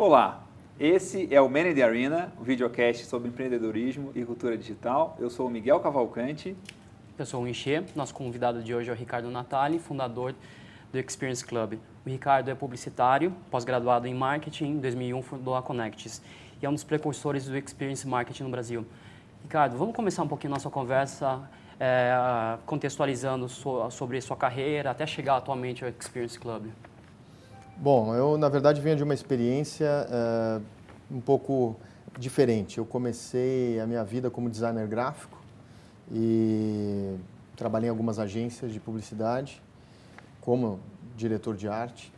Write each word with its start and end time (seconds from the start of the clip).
Olá, 0.00 0.46
esse 0.78 1.28
é 1.30 1.38
o 1.42 1.50
Man 1.50 1.68
in 1.68 1.74
the 1.74 1.82
Arena, 1.82 2.32
o 2.40 2.42
videocast 2.42 3.04
sobre 3.04 3.28
empreendedorismo 3.28 4.12
e 4.14 4.24
cultura 4.24 4.56
digital. 4.56 5.14
Eu 5.20 5.28
sou 5.28 5.46
o 5.46 5.50
Miguel 5.50 5.78
Cavalcante. 5.78 6.56
Eu 7.18 7.26
sou 7.26 7.42
o 7.42 7.46
Enchê. 7.46 7.84
Nosso 7.94 8.14
convidado 8.14 8.62
de 8.62 8.74
hoje 8.74 8.88
é 8.88 8.94
o 8.94 8.96
Ricardo 8.96 9.30
Natali, 9.30 9.78
fundador 9.78 10.34
do 10.90 10.98
Experience 10.98 11.44
Club. 11.44 11.74
O 12.06 12.08
Ricardo 12.08 12.50
é 12.50 12.54
publicitário, 12.54 13.30
pós-graduado 13.50 14.06
em 14.06 14.14
marketing, 14.14 14.68
em 14.68 14.78
2001 14.78 15.20
fundou 15.20 15.54
a 15.54 15.60
Connects 15.60 16.22
e 16.62 16.64
é 16.64 16.70
um 16.70 16.72
dos 16.72 16.82
precursores 16.82 17.44
do 17.44 17.54
Experience 17.54 18.08
Marketing 18.08 18.44
no 18.44 18.48
Brasil. 18.48 18.86
Ricardo, 19.42 19.76
vamos 19.76 19.94
começar 19.94 20.22
um 20.22 20.28
pouquinho 20.28 20.54
nossa 20.54 20.70
conversa 20.70 21.42
é, 21.78 22.56
contextualizando 22.64 23.50
so, 23.50 23.90
sobre 23.90 24.18
sua 24.22 24.34
carreira 24.38 24.92
até 24.92 25.06
chegar 25.06 25.36
atualmente 25.36 25.84
ao 25.84 25.90
Experience 25.90 26.40
Club. 26.40 26.70
Bom, 27.82 28.14
eu 28.14 28.36
na 28.36 28.50
verdade 28.50 28.78
venho 28.78 28.94
de 28.94 29.02
uma 29.02 29.14
experiência 29.14 29.88
uh, 30.06 30.62
um 31.10 31.18
pouco 31.18 31.74
diferente. 32.18 32.76
Eu 32.76 32.84
comecei 32.84 33.80
a 33.80 33.86
minha 33.86 34.04
vida 34.04 34.30
como 34.30 34.50
designer 34.50 34.86
gráfico 34.86 35.38
e 36.12 37.16
trabalhei 37.56 37.88
em 37.88 37.90
algumas 37.90 38.18
agências 38.18 38.70
de 38.70 38.78
publicidade 38.78 39.62
como 40.42 40.78
diretor 41.16 41.56
de 41.56 41.68
arte. 41.68 42.12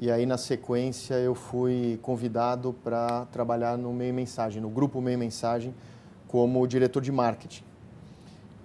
E 0.00 0.10
aí 0.10 0.24
na 0.24 0.38
sequência 0.38 1.16
eu 1.16 1.34
fui 1.34 1.98
convidado 2.00 2.74
para 2.82 3.26
trabalhar 3.26 3.76
no 3.76 3.92
Meio 3.92 4.14
Mensagem, 4.14 4.62
no 4.62 4.70
grupo 4.70 4.98
Meio 5.02 5.18
Mensagem, 5.18 5.74
como 6.26 6.66
diretor 6.66 7.02
de 7.02 7.12
marketing. 7.12 7.64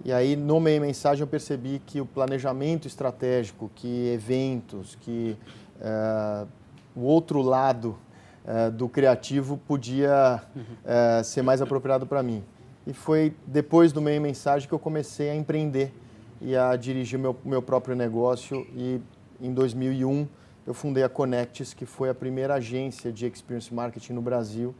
E 0.02 0.12
aí 0.12 0.34
no 0.34 0.58
Meio 0.60 0.80
Mensagem 0.80 1.20
eu 1.20 1.26
percebi 1.26 1.82
que 1.84 2.00
o 2.00 2.06
planejamento 2.06 2.88
estratégico, 2.88 3.70
que 3.74 4.08
eventos, 4.14 4.96
que 5.02 5.36
é, 5.80 6.46
o 6.94 7.00
outro 7.00 7.40
lado 7.42 7.96
é, 8.44 8.70
do 8.70 8.88
criativo 8.88 9.58
podia 9.66 10.42
é, 10.84 11.22
ser 11.22 11.42
mais 11.42 11.60
apropriado 11.60 12.06
para 12.06 12.22
mim. 12.22 12.42
E 12.86 12.92
foi 12.92 13.34
depois 13.46 13.92
do 13.92 14.00
meio 14.00 14.20
mensagem 14.20 14.66
que 14.66 14.74
eu 14.74 14.78
comecei 14.78 15.30
a 15.30 15.36
empreender 15.36 15.92
e 16.40 16.56
a 16.56 16.74
dirigir 16.76 17.18
meu 17.18 17.36
meu 17.44 17.60
próprio 17.60 17.94
negócio 17.94 18.66
e 18.74 19.00
em 19.40 19.52
2001 19.52 20.26
eu 20.66 20.74
fundei 20.74 21.02
a 21.02 21.08
Connects, 21.08 21.72
que 21.72 21.86
foi 21.86 22.10
a 22.10 22.14
primeira 22.14 22.54
agência 22.54 23.10
de 23.10 23.26
experience 23.26 23.72
marketing 23.72 24.12
no 24.12 24.20
Brasil, 24.20 24.74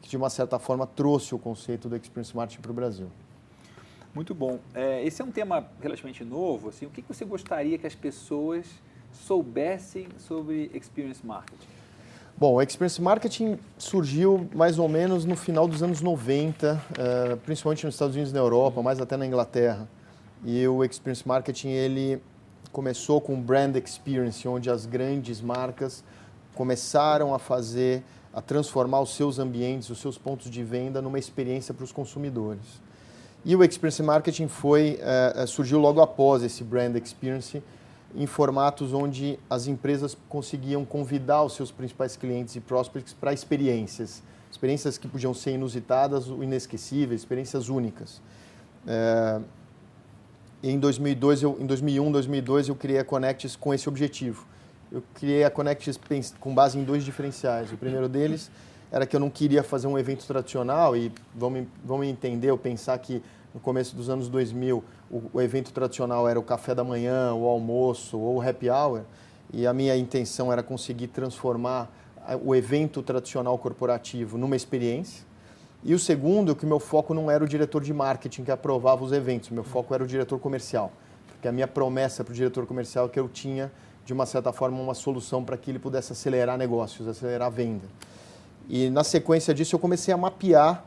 que 0.00 0.08
de 0.08 0.16
uma 0.16 0.30
certa 0.30 0.58
forma 0.58 0.86
trouxe 0.86 1.34
o 1.34 1.38
conceito 1.38 1.88
do 1.88 1.96
experience 1.96 2.34
marketing 2.36 2.60
para 2.60 2.70
o 2.70 2.74
Brasil. 2.74 3.08
Muito 4.14 4.34
bom. 4.34 4.60
É, 4.74 5.04
esse 5.04 5.22
é 5.22 5.24
um 5.24 5.32
tema 5.32 5.66
relativamente 5.80 6.22
novo. 6.24 6.68
Assim, 6.68 6.86
o 6.86 6.90
que 6.90 7.02
você 7.02 7.24
gostaria 7.24 7.78
que 7.78 7.86
as 7.86 7.94
pessoas 7.94 8.66
soubessem 9.12 10.08
sobre 10.18 10.70
Experience 10.74 11.24
Marketing? 11.24 11.68
Bom, 12.36 12.54
o 12.54 12.62
Experience 12.62 13.00
Marketing 13.00 13.58
surgiu 13.78 14.48
mais 14.54 14.78
ou 14.78 14.88
menos 14.88 15.24
no 15.24 15.36
final 15.36 15.68
dos 15.68 15.82
anos 15.82 16.00
90, 16.00 16.82
eh, 16.98 17.36
principalmente 17.44 17.84
nos 17.84 17.94
Estados 17.94 18.16
Unidos 18.16 18.32
e 18.32 18.34
na 18.34 18.40
Europa, 18.40 18.82
mais 18.82 19.00
até 19.00 19.16
na 19.16 19.26
Inglaterra. 19.26 19.86
E 20.44 20.66
o 20.66 20.82
Experience 20.82 21.26
Marketing 21.28 21.68
ele 21.68 22.20
começou 22.72 23.20
com 23.20 23.40
Brand 23.40 23.76
Experience, 23.76 24.48
onde 24.48 24.70
as 24.70 24.86
grandes 24.86 25.40
marcas 25.40 26.02
começaram 26.54 27.32
a 27.34 27.38
fazer, 27.38 28.02
a 28.34 28.40
transformar 28.40 29.02
os 29.02 29.14
seus 29.14 29.38
ambientes, 29.38 29.88
os 29.90 30.00
seus 30.00 30.18
pontos 30.18 30.50
de 30.50 30.64
venda 30.64 31.00
numa 31.00 31.18
experiência 31.18 31.72
para 31.72 31.84
os 31.84 31.92
consumidores. 31.92 32.82
E 33.44 33.54
o 33.54 33.62
Experience 33.62 34.02
Marketing 34.02 34.48
foi, 34.48 34.98
eh, 35.00 35.44
surgiu 35.46 35.78
logo 35.78 36.00
após 36.00 36.42
esse 36.42 36.64
Brand 36.64 36.96
Experience, 36.96 37.62
em 38.14 38.26
formatos 38.26 38.92
onde 38.92 39.38
as 39.48 39.66
empresas 39.66 40.16
conseguiam 40.28 40.84
convidar 40.84 41.42
os 41.42 41.54
seus 41.54 41.70
principais 41.70 42.16
clientes 42.16 42.54
e 42.56 42.60
prospects 42.60 43.12
para 43.12 43.32
experiências. 43.32 44.22
Experiências 44.50 44.98
que 44.98 45.08
podiam 45.08 45.32
ser 45.32 45.52
inusitadas 45.52 46.28
ou 46.28 46.44
inesquecíveis, 46.44 47.22
experiências 47.22 47.68
únicas. 47.68 48.20
É, 48.86 49.40
em, 50.62 50.78
2002, 50.78 51.42
eu, 51.42 51.56
em 51.58 51.66
2001, 51.66 52.12
2002, 52.12 52.68
eu 52.68 52.76
criei 52.76 52.98
a 52.98 53.04
Connects 53.04 53.56
com 53.56 53.72
esse 53.72 53.88
objetivo. 53.88 54.46
Eu 54.90 55.02
criei 55.14 55.42
a 55.42 55.50
Connects 55.50 55.98
com 56.38 56.54
base 56.54 56.78
em 56.78 56.84
dois 56.84 57.02
diferenciais. 57.02 57.72
O 57.72 57.78
primeiro 57.78 58.08
deles 58.08 58.50
era 58.90 59.06
que 59.06 59.16
eu 59.16 59.20
não 59.20 59.30
queria 59.30 59.62
fazer 59.62 59.86
um 59.86 59.98
evento 59.98 60.26
tradicional 60.26 60.94
e 60.94 61.10
vamos, 61.34 61.66
vamos 61.82 62.06
entender 62.06 62.50
ou 62.50 62.58
pensar 62.58 62.98
que 62.98 63.22
no 63.54 63.60
começo 63.60 63.94
dos 63.94 64.08
anos 64.08 64.28
2000, 64.28 64.82
o, 65.10 65.22
o, 65.34 65.40
evento 65.40 65.72
tradicional 65.72 66.28
era 66.28 66.38
o 66.38 66.42
café 66.42 66.74
da 66.74 66.82
manhã, 66.82 67.34
o 67.34 67.46
almoço 67.46 68.18
ou 68.18 68.36
o 68.36 68.40
happy 68.40 68.70
hour, 68.70 69.02
e 69.52 69.66
a 69.66 69.72
minha 69.72 69.96
intenção 69.96 70.52
era 70.52 70.62
conseguir 70.62 71.08
transformar 71.08 71.90
o 72.44 72.54
evento 72.54 73.02
tradicional 73.02 73.58
corporativo 73.58 74.38
numa 74.38 74.56
experiência. 74.56 75.26
E 75.84 75.94
o 75.94 75.98
segundo, 75.98 76.54
que 76.54 76.64
o 76.64 76.68
meu 76.68 76.78
foco 76.78 77.12
não 77.12 77.30
era 77.30 77.42
o 77.42 77.48
diretor 77.48 77.82
de 77.82 77.92
marketing 77.92 78.44
que 78.44 78.50
aprovava 78.50 79.04
os 79.04 79.12
eventos, 79.12 79.50
meu 79.50 79.64
foco 79.64 79.92
era 79.92 80.02
o 80.02 80.06
diretor 80.06 80.38
comercial. 80.38 80.92
Porque 81.26 81.48
a 81.48 81.52
minha 81.52 81.66
promessa 81.66 82.22
para 82.22 82.30
o 82.30 82.34
diretor 82.34 82.66
comercial 82.66 83.06
é 83.06 83.08
que 83.08 83.18
eu 83.18 83.28
tinha, 83.28 83.70
de 84.04 84.12
uma 84.12 84.24
certa 84.24 84.52
forma, 84.52 84.80
uma 84.80 84.94
solução 84.94 85.44
para 85.44 85.56
que 85.56 85.70
ele 85.70 85.80
pudesse 85.80 86.12
acelerar 86.12 86.56
negócios, 86.56 87.08
acelerar 87.08 87.48
a 87.48 87.50
venda. 87.50 87.86
E 88.68 88.88
na 88.90 89.02
sequência 89.02 89.52
disso, 89.52 89.74
eu 89.74 89.80
comecei 89.80 90.14
a 90.14 90.16
mapear 90.16 90.84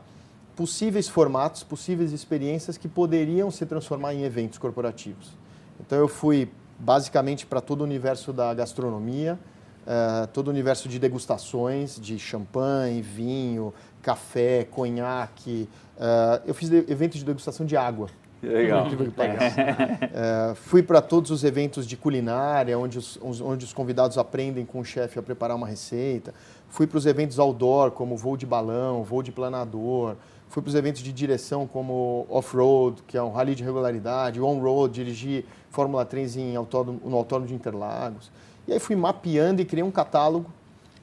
possíveis 0.56 1.06
formatos, 1.06 1.62
possíveis 1.62 2.12
experiências 2.12 2.78
que 2.78 2.88
poderiam 2.88 3.50
se 3.50 3.66
transformar 3.66 4.14
em 4.14 4.22
eventos 4.22 4.58
corporativos. 4.58 5.36
Então 5.78 5.98
eu 5.98 6.08
fui 6.08 6.50
basicamente 6.78 7.46
para 7.46 7.60
todo 7.60 7.82
o 7.82 7.84
universo 7.84 8.32
da 8.32 8.52
gastronomia, 8.54 9.38
uh, 9.82 10.26
todo 10.28 10.48
o 10.48 10.50
universo 10.50 10.88
de 10.88 10.98
degustações, 10.98 12.00
de 12.00 12.18
champanhe, 12.18 13.02
vinho, 13.02 13.72
café, 14.02 14.64
conhaque. 14.64 15.68
Uh, 15.96 16.42
eu 16.46 16.54
fiz 16.54 16.70
eventos 16.70 17.18
de 17.18 17.24
degustação 17.24 17.66
de 17.66 17.76
água. 17.76 18.08
Legal. 18.42 18.86
uh, 18.86 20.54
fui 20.54 20.82
para 20.82 21.00
todos 21.00 21.30
os 21.30 21.42
eventos 21.42 21.86
de 21.86 21.96
culinária, 21.96 22.78
onde 22.78 22.98
os, 22.98 23.18
onde 23.22 23.64
os 23.64 23.72
convidados 23.72 24.18
aprendem 24.18 24.64
com 24.64 24.80
o 24.80 24.84
chefe 24.84 25.18
a 25.18 25.22
preparar 25.22 25.56
uma 25.56 25.66
receita. 25.66 26.32
Fui 26.68 26.86
para 26.86 26.98
os 26.98 27.06
eventos 27.06 27.38
outdoor, 27.38 27.90
como 27.90 28.16
voo 28.16 28.36
de 28.36 28.46
balão, 28.46 29.02
voo 29.02 29.22
de 29.22 29.32
planador. 29.32 30.16
Fui 30.48 30.62
para 30.62 30.70
os 30.70 30.74
eventos 30.74 31.02
de 31.02 31.12
direção 31.12 31.66
como 31.66 32.26
off-road, 32.28 33.02
que 33.06 33.16
é 33.16 33.22
um 33.22 33.30
rally 33.30 33.54
de 33.54 33.62
regularidade, 33.62 34.40
on-road, 34.40 34.94
dirigi 34.94 35.44
Fórmula 35.70 36.04
3 36.04 36.36
em 36.36 36.56
autódromo, 36.56 37.00
no 37.04 37.16
Autódromo 37.16 37.48
de 37.48 37.54
Interlagos. 37.54 38.30
E 38.66 38.72
aí 38.72 38.78
fui 38.78 38.96
mapeando 38.96 39.60
e 39.60 39.64
criei 39.64 39.82
um 39.82 39.90
catálogo 39.90 40.50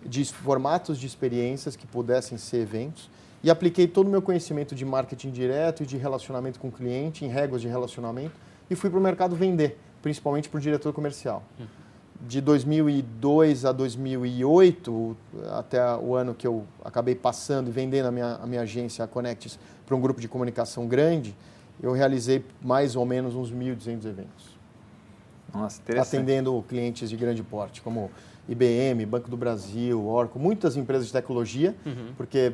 de 0.05 0.25
formatos 0.25 0.97
de 0.97 1.05
experiências 1.05 1.75
que 1.75 1.85
pudessem 1.85 2.37
ser 2.37 2.61
eventos 2.61 3.09
e 3.43 3.49
apliquei 3.49 3.87
todo 3.87 4.07
o 4.07 4.09
meu 4.09 4.21
conhecimento 4.21 4.73
de 4.73 4.85
marketing 4.85 5.31
direto 5.31 5.83
e 5.83 5.85
de 5.85 5.97
relacionamento 5.97 6.59
com 6.59 6.69
o 6.69 6.71
cliente, 6.71 7.25
em 7.25 7.27
regras 7.27 7.61
de 7.61 7.67
relacionamento, 7.67 8.33
e 8.69 8.75
fui 8.75 8.89
para 8.89 8.99
o 8.99 9.01
mercado 9.01 9.35
vender, 9.35 9.77
principalmente 10.01 10.49
para 10.49 10.57
o 10.57 10.61
diretor 10.61 10.93
comercial. 10.93 11.43
Uhum 11.59 11.82
de 12.27 12.39
2002 12.41 13.65
a 13.65 13.71
2008, 13.71 15.17
até 15.51 15.95
o 15.95 16.15
ano 16.15 16.33
que 16.33 16.47
eu 16.47 16.65
acabei 16.83 17.15
passando 17.15 17.67
e 17.67 17.71
vendendo 17.71 18.07
a 18.07 18.11
minha, 18.11 18.35
a 18.35 18.45
minha 18.45 18.61
agência, 18.61 19.03
a 19.03 19.07
Connects, 19.07 19.59
para 19.85 19.95
um 19.95 20.01
grupo 20.01 20.21
de 20.21 20.27
comunicação 20.27 20.87
grande, 20.87 21.35
eu 21.81 21.91
realizei 21.91 22.43
mais 22.61 22.95
ou 22.95 23.05
menos 23.05 23.35
uns 23.35 23.51
1.200 23.51 24.05
eventos. 24.05 24.53
Nossa, 25.53 25.81
Atendendo 25.99 26.63
clientes 26.67 27.09
de 27.09 27.15
grande 27.15 27.43
porte, 27.43 27.81
como 27.81 28.09
IBM, 28.49 29.05
Banco 29.05 29.29
do 29.29 29.37
Brasil, 29.37 30.03
Oracle, 30.05 30.41
muitas 30.41 30.75
empresas 30.75 31.07
de 31.07 31.13
tecnologia, 31.13 31.75
uhum. 31.85 32.13
porque 32.17 32.53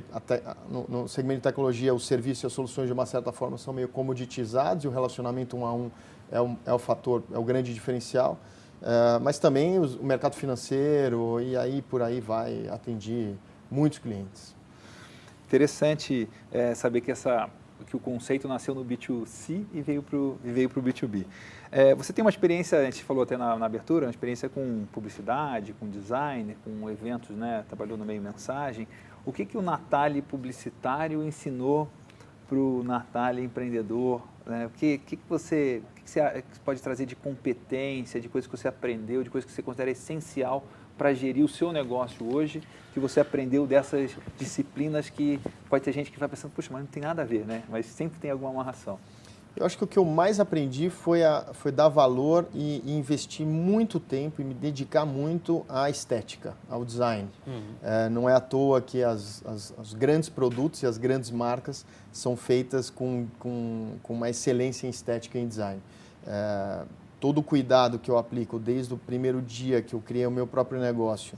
no, 0.70 0.86
no, 0.88 1.08
segmento 1.08 1.40
de 1.40 1.44
tecnologia 1.44 1.94
os 1.94 2.06
serviços 2.06 2.44
e 2.44 2.48
as 2.48 2.54
soluções 2.54 2.88
de 2.88 2.94
uma 2.94 3.06
certa 3.06 3.32
forma 3.32 3.58
são 3.58 3.74
meio 3.74 3.88
comoditizados 3.88 4.84
e 4.84 4.88
o 4.88 4.92
relacionamento 4.92 5.56
um 5.56 5.66
a 5.66 5.74
um 5.74 5.90
é, 6.32 6.42
um, 6.42 6.56
é 6.66 6.74
o 6.74 6.78
fator, 6.78 7.24
é 7.34 7.38
o 7.38 7.44
grande 7.44 7.74
diferencial. 7.74 8.38
Uh, 8.82 9.20
mas 9.22 9.38
também 9.38 9.78
o 9.78 10.04
mercado 10.04 10.36
financeiro 10.36 11.42
e 11.42 11.58
aí 11.58 11.82
por 11.82 12.02
aí 12.02 12.22
vai 12.22 12.68
atendi 12.70 13.36
muitos 13.70 14.00
clientes. 14.00 14.56
Interessante 15.48 16.30
é, 16.52 16.74
saber 16.76 17.02
que, 17.02 17.12
essa, 17.12 17.50
que 17.88 17.96
o 17.96 18.00
conceito 18.00 18.48
nasceu 18.48 18.76
no 18.76 18.86
B2C 18.86 19.66
e 19.74 19.82
veio 19.82 20.04
para 20.04 20.16
o 20.16 20.38
veio 20.44 20.70
pro 20.70 20.82
B2B. 20.82 21.26
É, 21.72 21.94
você 21.96 22.14
tem 22.14 22.24
uma 22.24 22.30
experiência, 22.30 22.80
a 22.80 22.84
gente 22.84 23.04
falou 23.04 23.24
até 23.24 23.36
na, 23.36 23.58
na, 23.58 23.66
abertura, 23.66 24.06
uma 24.06 24.12
experiência 24.12 24.48
com 24.48 24.86
publicidade, 24.92 25.74
com 25.74 25.90
design, 25.90 26.56
com 26.64 26.90
eventos, 26.90 27.36
né? 27.36 27.66
trabalhou 27.68 27.98
no 27.98 28.06
meio 28.06 28.22
mensagem. 28.22 28.88
O 29.26 29.34
que, 29.34 29.46
que 29.46 29.58
o 29.58 29.62
Natali 29.62 30.22
publicitário 30.22 31.24
ensinou 31.24 31.90
para 32.48 32.58
o 32.58 32.84
Natali 32.84 33.44
empreendedor? 33.44 34.22
Né? 34.50 34.66
O 34.66 34.70
que, 34.72 34.98
que, 35.00 35.16
que 35.16 35.30
você 35.30 35.82
que 36.04 36.10
você 36.10 36.42
pode 36.66 36.82
trazer 36.82 37.06
de 37.06 37.16
competência, 37.16 38.20
de 38.20 38.28
coisas 38.28 38.50
que 38.50 38.58
você 38.58 38.68
aprendeu, 38.68 39.24
de 39.24 39.30
coisas 39.30 39.48
que 39.48 39.56
você 39.56 39.62
considera 39.62 39.92
essencial 39.92 40.66
para 40.98 41.14
gerir 41.14 41.46
o 41.46 41.48
seu 41.48 41.72
negócio 41.72 42.34
hoje, 42.34 42.62
que 42.94 43.00
você 43.00 43.20
aprendeu 43.20 43.68
dessas 43.68 44.12
disciplinas 44.38 45.10
que 45.10 45.40
pode 45.70 45.84
ter 45.84 45.94
gente 45.94 46.12
que 46.12 46.20
vai 46.20 46.28
pensando, 46.28 46.52
puxa, 46.52 46.70
mas 46.72 46.82
não 46.82 46.88
tem 46.88 47.04
nada 47.04 47.22
a 47.22 47.26
ver, 47.26 47.46
né? 47.46 47.64
Mas 47.70 47.86
sempre 47.86 48.20
tem 48.20 48.32
alguma 48.32 48.50
amarração. 48.50 49.00
Eu 49.56 49.66
acho 49.66 49.78
que 49.78 49.84
o 49.84 49.88
que 49.88 49.98
eu 49.98 50.06
mais 50.06 50.40
aprendi 50.40 50.90
foi, 50.90 51.24
a, 51.24 51.48
foi 51.54 51.72
dar 51.72 51.90
valor 51.90 52.48
e, 52.54 52.82
e 52.86 52.92
investir 52.94 53.46
muito 53.46 54.00
tempo 54.00 54.42
e 54.42 54.44
me 54.46 54.54
dedicar 54.54 55.06
muito 55.06 55.66
à 55.68 55.90
estética, 55.90 56.56
ao 56.70 56.86
design. 56.86 57.28
Uhum. 57.46 57.62
É, 57.84 58.10
não 58.10 58.30
é 58.30 58.34
à 58.34 58.40
toa 58.40 58.80
que 58.80 59.04
as, 59.04 59.44
as, 59.46 59.74
os 59.78 59.94
grandes 59.94 60.30
produtos 60.30 60.84
e 60.84 60.86
as 60.86 60.98
grandes 60.98 61.32
marcas 61.32 61.86
são 62.12 62.38
feitas 62.38 62.90
com, 62.90 63.28
com, 63.38 63.96
com 64.02 64.14
uma 64.14 64.30
excelência 64.30 64.88
em 64.88 64.90
estética 64.90 65.38
e 65.38 65.42
em 65.42 65.48
design. 65.48 65.82
É, 66.26 66.84
todo 67.20 67.40
o 67.40 67.44
cuidado 67.44 68.00
que 68.00 68.10
eu 68.10 68.18
aplico 68.18 68.58
desde 68.58 68.94
o 68.94 68.98
primeiro 68.98 69.42
dia 69.42 69.82
que 69.82 69.94
eu 69.94 70.00
criei 70.00 70.26
o 70.26 70.32
meu 70.32 70.48
próprio 70.48 70.80
negócio, 70.80 71.38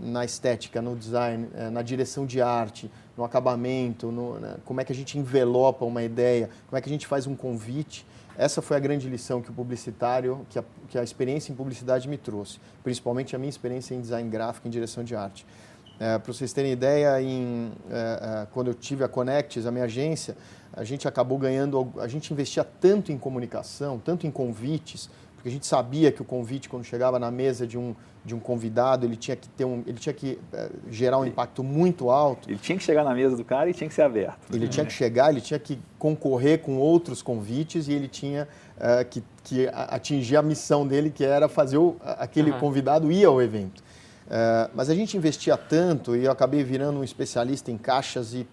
na 0.00 0.24
estética, 0.24 0.80
no 0.80 0.96
design, 0.96 1.48
é, 1.54 1.68
na 1.68 1.82
direção 1.82 2.24
de 2.24 2.40
arte, 2.40 2.90
no 3.16 3.22
acabamento, 3.22 4.10
no, 4.10 4.38
né, 4.40 4.56
como 4.64 4.80
é 4.80 4.84
que 4.84 4.92
a 4.92 4.94
gente 4.94 5.18
envelopa 5.18 5.84
uma 5.84 6.02
ideia, 6.02 6.48
como 6.68 6.78
é 6.78 6.80
que 6.80 6.88
a 6.88 6.92
gente 6.92 7.06
faz 7.06 7.26
um 7.26 7.36
convite. 7.36 8.06
Essa 8.38 8.62
foi 8.62 8.78
a 8.78 8.80
grande 8.80 9.08
lição 9.08 9.42
que 9.42 9.50
o 9.50 9.52
publicitário, 9.52 10.46
que 10.48 10.58
a, 10.58 10.64
que 10.88 10.98
a 10.98 11.02
experiência 11.02 11.52
em 11.52 11.54
publicidade 11.54 12.08
me 12.08 12.16
trouxe, 12.16 12.58
principalmente 12.82 13.36
a 13.36 13.38
minha 13.38 13.50
experiência 13.50 13.94
em 13.94 14.00
design 14.00 14.28
gráfico, 14.30 14.66
em 14.66 14.70
direção 14.70 15.04
de 15.04 15.14
arte. 15.14 15.44
É, 15.98 16.16
Para 16.16 16.32
vocês 16.32 16.50
terem 16.50 16.72
ideia, 16.72 17.20
em, 17.20 17.72
é, 17.90 18.42
é, 18.42 18.46
quando 18.52 18.68
eu 18.68 18.74
tive 18.74 19.04
a 19.04 19.08
Connects, 19.08 19.66
a 19.66 19.70
minha 19.70 19.84
agência, 19.84 20.34
a 20.72 20.82
gente 20.82 21.06
acabou 21.06 21.36
ganhando, 21.36 21.92
a 21.98 22.08
gente 22.08 22.32
investia 22.32 22.64
tanto 22.64 23.12
em 23.12 23.18
comunicação, 23.18 23.98
tanto 23.98 24.26
em 24.26 24.30
convites, 24.30 25.10
porque 25.40 25.48
a 25.48 25.52
gente 25.52 25.66
sabia 25.66 26.12
que 26.12 26.20
o 26.20 26.24
convite, 26.24 26.68
quando 26.68 26.84
chegava 26.84 27.18
na 27.18 27.30
mesa 27.30 27.66
de 27.66 27.78
um, 27.78 27.96
de 28.22 28.34
um 28.34 28.38
convidado, 28.38 29.06
ele 29.06 29.16
tinha 29.16 29.34
que 29.34 29.48
ter 29.48 29.64
um, 29.64 29.82
ele 29.86 29.98
tinha 29.98 30.12
que 30.12 30.38
é, 30.52 30.68
gerar 30.90 31.18
um 31.18 31.24
impacto 31.24 31.64
muito 31.64 32.10
alto. 32.10 32.50
Ele 32.50 32.58
tinha 32.58 32.76
que 32.76 32.84
chegar 32.84 33.02
na 33.02 33.14
mesa 33.14 33.34
do 33.34 33.42
cara 33.42 33.70
e 33.70 33.72
tinha 33.72 33.88
que 33.88 33.94
ser 33.94 34.02
aberto. 34.02 34.54
Ele 34.54 34.68
tinha 34.68 34.84
que 34.84 34.92
chegar, 34.92 35.30
ele 35.30 35.40
tinha 35.40 35.58
que 35.58 35.78
concorrer 35.98 36.60
com 36.60 36.76
outros 36.76 37.22
convites 37.22 37.88
e 37.88 37.92
ele 37.94 38.06
tinha 38.06 38.46
é, 38.78 39.02
que, 39.02 39.24
que, 39.42 39.66
atingir 39.72 40.36
a 40.36 40.42
missão 40.42 40.86
dele, 40.86 41.10
que 41.10 41.24
era 41.24 41.48
fazer 41.48 41.78
o, 41.78 41.96
aquele 42.02 42.50
uhum. 42.50 42.58
convidado 42.58 43.10
ir 43.10 43.24
ao 43.24 43.40
evento. 43.40 43.82
É, 44.28 44.68
mas 44.74 44.90
a 44.90 44.94
gente 44.94 45.16
investia 45.16 45.56
tanto 45.56 46.14
e 46.14 46.26
eu 46.26 46.30
acabei 46.30 46.62
virando 46.62 47.00
um 47.00 47.04
especialista 47.04 47.70
em 47.70 47.78
caixas 47.78 48.34
e 48.34 48.46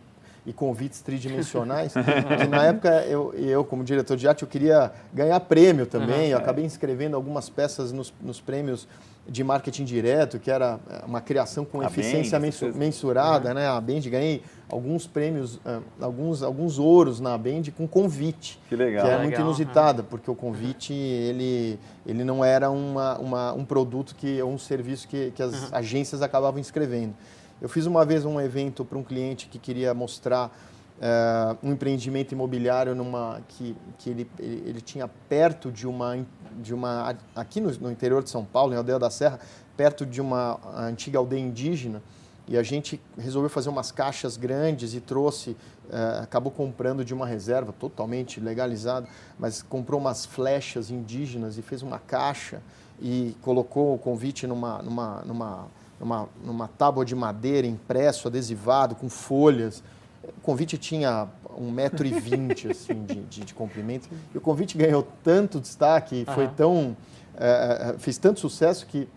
e 0.48 0.54
convites 0.54 1.02
tridimensionais, 1.02 1.92
que 1.94 2.48
na 2.48 2.64
época 2.64 2.90
eu, 3.06 3.34
eu, 3.34 3.66
como 3.66 3.84
diretor 3.84 4.16
de 4.16 4.30
arte, 4.30 4.44
eu 4.44 4.48
queria 4.48 4.94
ganhar 5.14 5.38
prêmio 5.42 5.86
também. 5.86 6.28
Uhum, 6.28 6.32
eu 6.32 6.38
acabei 6.38 6.64
inscrevendo 6.64 7.18
algumas 7.18 7.50
peças 7.50 7.92
nos, 7.92 8.14
nos, 8.22 8.40
prêmios 8.40 8.88
de 9.28 9.44
marketing 9.44 9.84
direto, 9.84 10.40
que 10.40 10.50
era 10.50 10.80
é, 10.90 11.06
uma 11.06 11.20
criação 11.20 11.66
com 11.66 11.82
a 11.82 11.88
eficiência 11.88 12.40
Bend, 12.40 12.78
mensurada, 12.78 13.50
uhum. 13.50 13.56
né? 13.56 13.68
A 13.68 13.82
Bend, 13.82 14.10
ganhei 14.10 14.42
alguns 14.70 15.06
prêmios, 15.06 15.56
uh, 15.56 15.84
alguns, 16.00 16.42
alguns 16.42 16.80
ouros 16.80 17.20
na 17.20 17.38
Bend 17.38 17.70
com 17.74 17.86
convite. 17.86 18.58
Que 18.70 18.76
legal. 18.78 19.04
Que 19.04 19.12
é 19.12 19.12
legal, 19.16 19.24
muito 19.24 19.42
inusitada, 19.42 20.02
uhum. 20.02 20.08
porque 20.10 20.32
o 20.32 20.36
convite, 20.36 20.94
ele, 20.94 21.78
ele 22.06 22.24
não 22.24 22.44
era 22.44 22.72
uma, 22.72 23.18
uma, 23.18 23.54
um 23.54 23.66
produto, 23.66 24.16
que 24.16 24.42
um 24.42 24.58
serviço 24.58 25.10
que, 25.10 25.30
que 25.32 25.44
as 25.44 25.74
agências 25.74 26.22
acabavam 26.22 26.58
inscrevendo. 26.58 27.14
Eu 27.59 27.68
fiz 27.68 27.88
uma 27.88 28.06
vez 28.06 28.24
um 28.24 28.39
evento 28.39 28.86
para 28.86 28.98
um 28.98 29.04
cliente 29.04 29.48
que 29.48 29.57
queria 29.57 29.92
mostrar 29.92 30.51
uh, 30.98 31.57
um 31.63 31.71
empreendimento 31.71 32.31
imobiliário 32.31 32.94
numa, 32.94 33.42
que, 33.48 33.75
que 33.98 34.12
ele, 34.12 34.30
ele, 34.38 34.63
ele, 34.69 34.81
tinha 34.81 35.07
perto 35.07 35.71
de 35.71 35.88
uma, 35.88 36.24
de 36.62 36.71
uma 36.71 37.15
aqui 37.36 37.59
no, 37.59 37.71
no, 37.80 37.92
interior 37.92 38.21
de 38.21 38.30
São 38.30 38.45
Paulo, 38.45 38.74
em 38.74 38.77
Aldeia 38.77 39.00
da 39.00 39.09
Serra, 39.09 39.39
perto 39.75 40.06
de 40.06 40.21
uma 40.21 40.59
antiga 40.75 41.18
aldeia 41.18 41.42
indígena. 41.42 42.01
E 42.48 42.57
a 42.57 42.63
gente 42.63 43.01
resolveu 43.18 43.50
fazer 43.50 43.69
umas 43.69 43.92
caixas 43.92 44.38
grandes 44.38 44.94
e 44.94 45.01
trouxe, 45.01 45.51
uh, 45.89 46.21
acabou 46.21 46.51
comprando 46.51 47.04
de 47.04 47.13
uma 47.13 47.25
reserva 47.25 47.74
totalmente 47.74 48.39
legalizado, 48.39 49.07
mas 49.38 49.63
comprou 49.63 50.00
umas 50.00 50.27
flechas 50.27 50.92
indígenas 50.92 51.57
e 51.57 51.63
fez 51.63 51.81
uma 51.81 51.98
caixa 51.98 52.62
e 53.01 53.36
colocou 53.42 53.95
o 53.95 53.98
convite 53.98 54.48
numa, 54.48 54.81
numa, 54.81 55.24
numa 55.25 55.68
numa, 56.00 56.30
numa 56.44 56.68
tábua 56.68 57.04
de 57.04 57.16
madeira 57.16 57.68
impresso, 57.68 58.28
adesivado, 58.28 58.96
com 58.96 59.10
folhas. 59.10 59.84
O 60.24 60.42
convite 60.42 60.78
tinha 60.78 61.28
um 61.58 61.72
metro 61.72 62.06
e 62.06 62.12
vinte 62.12 62.70
assim, 62.72 63.04
de, 63.06 63.22
de, 63.22 63.42
de, 63.46 63.54
comprimento. 63.54 64.10
E 64.34 64.38
o 64.38 64.42
convite 64.42 64.78
ganhou 64.78 65.08
tanto 65.24 65.60
destaque, 65.60 66.26
uhum. 66.28 66.34
foi 66.34 66.48
tão, 66.50 66.98
é, 67.36 67.96
fez 67.98 68.18
tanto 68.18 68.40
sucesso 68.40 68.86
que 68.86 69.08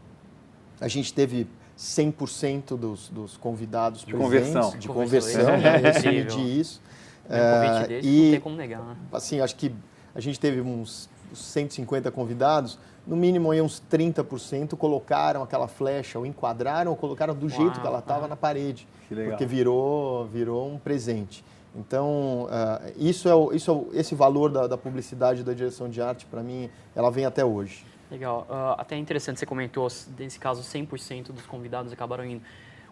a 0.81 0.89
gente 0.89 1.13
teve 1.13 1.47
100% 1.79 2.77
dos, 2.77 3.09
dos 3.09 3.37
convidados 3.37 4.01
de 4.01 4.13
presentes. 4.15 4.53
Conversão. 4.53 4.79
De 4.79 4.89
conversão. 4.89 5.45
né? 5.59 5.83
Eu 6.29 6.47
isso. 6.47 6.81
É, 7.29 7.87
desse, 7.87 8.09
e, 8.09 8.23
não 8.25 8.31
tem 8.33 8.41
como 8.41 8.57
negar. 8.57 8.83
Né? 8.83 8.97
Assim, 9.13 9.41
acho 9.41 9.55
que 9.57 9.73
a 10.15 10.21
gente 10.21 10.41
teve 10.41 10.61
uns 10.61 11.09
150 11.35 12.11
convidados, 12.11 12.79
no 13.07 13.17
mínimo 13.17 13.51
aí 13.51 13.61
uns 13.61 13.83
30% 13.91 14.77
colocaram 14.77 15.43
aquela 15.43 15.67
flecha, 15.67 16.19
ou 16.19 16.27
enquadraram, 16.27 16.91
ou 16.91 16.97
colocaram 16.97 17.35
do 17.35 17.47
Uau, 17.47 17.57
jeito 17.57 17.81
que 17.81 17.87
ela 17.87 17.99
estava 17.99 18.29
na 18.29 18.37
parede. 18.37 18.87
Porque 19.09 19.47
virou, 19.47 20.27
virou 20.27 20.69
um 20.69 20.79
presente. 20.79 21.45
Então, 21.75 22.45
uh, 22.47 22.93
isso 22.97 23.29
é, 23.29 23.35
o, 23.35 23.53
isso 23.53 23.89
é 23.93 23.99
esse 23.99 24.15
valor 24.15 24.51
da, 24.51 24.67
da 24.67 24.77
publicidade 24.77 25.43
da 25.43 25.53
direção 25.53 25.89
de 25.89 26.03
arte, 26.03 26.27
para 26.27 26.43
mim, 26.43 26.69
ela 26.95 27.11
vem 27.11 27.25
até 27.25 27.45
hoje. 27.45 27.85
Legal. 28.11 28.47
Uh, 28.51 28.81
até 28.81 28.97
interessante, 28.97 29.39
você 29.39 29.47
comentou, 29.47 29.87
nesse 30.19 30.39
caso, 30.39 30.63
100% 30.63 31.27
dos 31.27 31.47
convidados 31.47 31.93
acabaram 31.93 32.25
indo. 32.25 32.43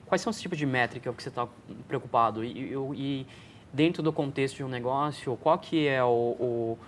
Quais 0.07 0.23
são 0.23 0.31
os 0.31 0.41
tipos 0.41 0.57
de 0.57 0.65
métrica 0.65 1.13
que 1.13 1.23
você 1.23 1.29
está 1.29 1.47
preocupado? 1.89 2.45
E, 2.45 2.73
e, 2.73 2.77
e, 2.95 3.27
dentro 3.73 4.03
do 4.03 4.13
contexto 4.13 4.57
de 4.57 4.65
um 4.65 4.69
negócio, 4.69 5.37
qual 5.43 5.59
que 5.59 5.87
é 5.87 6.03
o, 6.03 6.09
o 6.09 6.79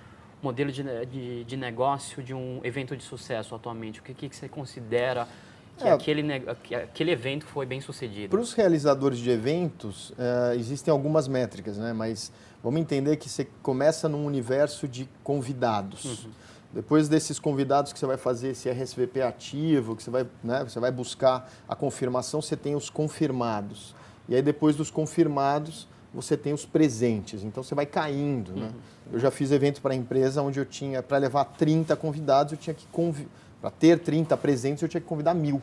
modelo 0.42 0.72
de, 0.72 0.82
de, 1.06 1.44
de, 1.44 1.56
negócio 1.56 2.22
de 2.22 2.34
um 2.34 2.60
evento 2.64 2.96
de 2.96 3.02
sucesso 3.02 3.54
atualmente? 3.54 4.00
O 4.00 4.02
que, 4.02 4.14
que 4.14 4.34
você 4.34 4.48
considera 4.48 5.26
que, 5.76 5.88
é, 5.88 5.92
aquele, 5.92 6.22
que 6.62 6.75
aquele 6.75 7.10
evento 7.10 7.46
foi 7.46 7.66
bem 7.66 7.81
sucedido? 7.81 8.31
Para 8.31 8.40
os 8.40 8.52
realizadores 8.52 9.19
de 9.19 9.31
eventos, 9.31 10.10
uh, 10.10 10.54
existem 10.54 10.90
algumas 10.92 11.28
métricas, 11.28 11.78
né? 11.78 11.92
mas 11.92 12.32
vamos 12.62 12.81
entender 12.81 13.16
que 13.16 13.28
você 13.28 13.46
começa 13.62 14.08
num 14.08 14.25
universo 14.25 14.87
de 14.87 15.08
convidados. 15.22 16.25
Uhum. 16.25 16.31
Depois 16.72 17.08
desses 17.08 17.38
convidados 17.38 17.93
que 17.93 17.98
você 17.98 18.06
vai 18.06 18.16
fazer 18.16 18.50
esse 18.50 18.70
RSVP 18.70 19.22
ativo, 19.22 19.96
que 19.96 20.02
você 20.04 20.10
vai, 20.10 20.26
né, 20.43 20.62
você 20.62 20.78
vai 20.78 20.93
buscar 20.93 21.50
a 21.69 21.75
confirmação, 21.75 22.40
você 22.40 22.56
tem 22.56 22.76
os 22.76 22.88
confirmados. 22.88 23.94
E 24.28 24.36
aí 24.36 24.43
depois 24.43 24.76
dos 24.76 24.88
confirmados, 24.88 25.88
você 26.14 26.36
tem 26.36 26.52
os 26.52 26.64
presentes. 26.64 27.43
Então 27.43 27.62
você 27.62 27.75
vai 27.75 27.86
caindo. 27.86 28.52
Né? 28.52 28.66
Uhum. 28.66 28.81
Eu 29.12 29.18
já 29.18 29.30
fiz 29.30 29.50
evento 29.50 29.80
para 29.80 29.92
a 29.92 29.96
empresa 29.96 30.42
onde 30.42 30.58
eu 30.58 30.64
tinha, 30.64 31.02
para 31.02 31.18
levar 31.18 31.44
30 31.44 31.96
convidados, 31.96 32.52
eu 32.52 32.58
tinha 32.58 32.74
que 32.74 32.86
para 33.60 33.70
ter 33.70 33.98
30 33.98 34.36
presentes, 34.36 34.82
eu 34.82 34.88
tinha 34.88 35.00
que 35.00 35.06
convidar 35.06 35.34
mil. 35.34 35.62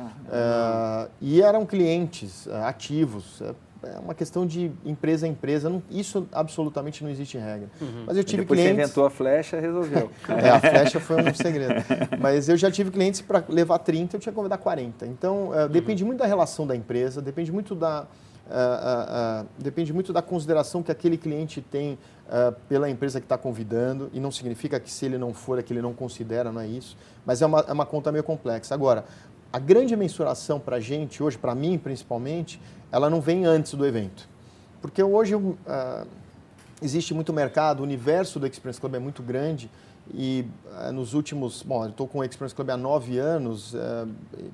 Uh, 0.00 1.10
e 1.20 1.40
eram 1.40 1.64
clientes 1.64 2.46
uh, 2.46 2.54
ativos. 2.64 3.40
É, 3.40 3.54
é 3.84 3.98
uma 3.98 4.14
questão 4.14 4.46
de 4.46 4.72
empresa 4.84 5.26
a 5.26 5.28
empresa. 5.28 5.68
Não, 5.68 5.82
isso 5.90 6.26
absolutamente 6.32 7.04
não 7.04 7.10
existe 7.10 7.36
regra. 7.36 7.68
Uhum. 7.80 8.04
Mas 8.06 8.16
eu 8.16 8.24
tive 8.24 8.42
e 8.42 8.44
depois 8.44 8.58
clientes. 8.58 8.76
Você 8.76 8.82
inventou 8.82 9.06
a 9.06 9.10
flecha, 9.10 9.60
resolveu. 9.60 10.10
é, 10.28 10.48
a 10.48 10.58
flecha 10.58 10.98
foi 10.98 11.22
um 11.22 11.34
segredo. 11.34 11.74
Mas 12.18 12.48
eu 12.48 12.56
já 12.56 12.70
tive 12.70 12.90
clientes 12.90 13.20
para 13.20 13.44
levar 13.48 13.78
30, 13.78 14.16
eu 14.16 14.20
tinha 14.20 14.32
que 14.32 14.36
convidar 14.36 14.58
40. 14.58 15.06
Então, 15.06 15.48
uh, 15.48 15.50
uhum. 15.50 15.68
depende 15.68 16.04
muito 16.04 16.18
da 16.18 16.26
relação 16.26 16.66
da 16.66 16.74
empresa, 16.74 17.20
depende 17.20 17.52
muito 17.52 17.74
da, 17.74 18.06
Uh, 18.46 19.42
uh, 19.42 19.48
depende 19.58 19.90
muito 19.90 20.12
da 20.12 20.20
consideração 20.20 20.82
que 20.82 20.92
aquele 20.92 21.16
cliente 21.16 21.62
tem 21.62 21.98
pela 22.68 22.88
empresa 22.88 23.20
que 23.20 23.26
está 23.26 23.36
convidando, 23.36 24.08
e 24.12 24.18
não 24.18 24.30
significa 24.30 24.80
que 24.80 24.90
se 24.90 25.04
ele 25.04 25.18
não 25.18 25.34
for, 25.34 25.58
é 25.58 25.62
que 25.62 25.72
ele 25.72 25.82
não 25.82 25.92
considera, 25.92 26.50
não 26.50 26.60
é 26.60 26.66
isso, 26.66 26.96
mas 27.24 27.42
é 27.42 27.46
uma, 27.46 27.60
é 27.68 27.72
uma 27.72 27.84
conta 27.84 28.10
meio 28.10 28.24
complexa. 28.24 28.74
Agora, 28.74 29.04
a 29.52 29.58
grande 29.58 29.94
mensuração 29.94 30.58
para 30.58 30.76
a 30.76 30.80
gente, 30.80 31.22
hoje, 31.22 31.36
para 31.36 31.54
mim 31.54 31.76
principalmente, 31.76 32.60
ela 32.90 33.10
não 33.10 33.20
vem 33.20 33.44
antes 33.44 33.74
do 33.74 33.84
evento. 33.84 34.26
Porque 34.80 35.02
hoje 35.02 35.34
existe 36.82 37.12
muito 37.12 37.30
mercado, 37.30 37.80
o 37.80 37.82
universo 37.82 38.40
do 38.40 38.46
Experience 38.46 38.80
Club 38.80 38.94
é 38.94 38.98
muito 38.98 39.22
grande, 39.22 39.70
e 40.12 40.46
nos 40.94 41.12
últimos, 41.12 41.62
bom, 41.62 41.86
estou 41.86 42.08
com 42.08 42.20
o 42.20 42.24
Experience 42.24 42.54
Club 42.54 42.70
há 42.70 42.76
nove 42.76 43.18
anos, 43.18 43.76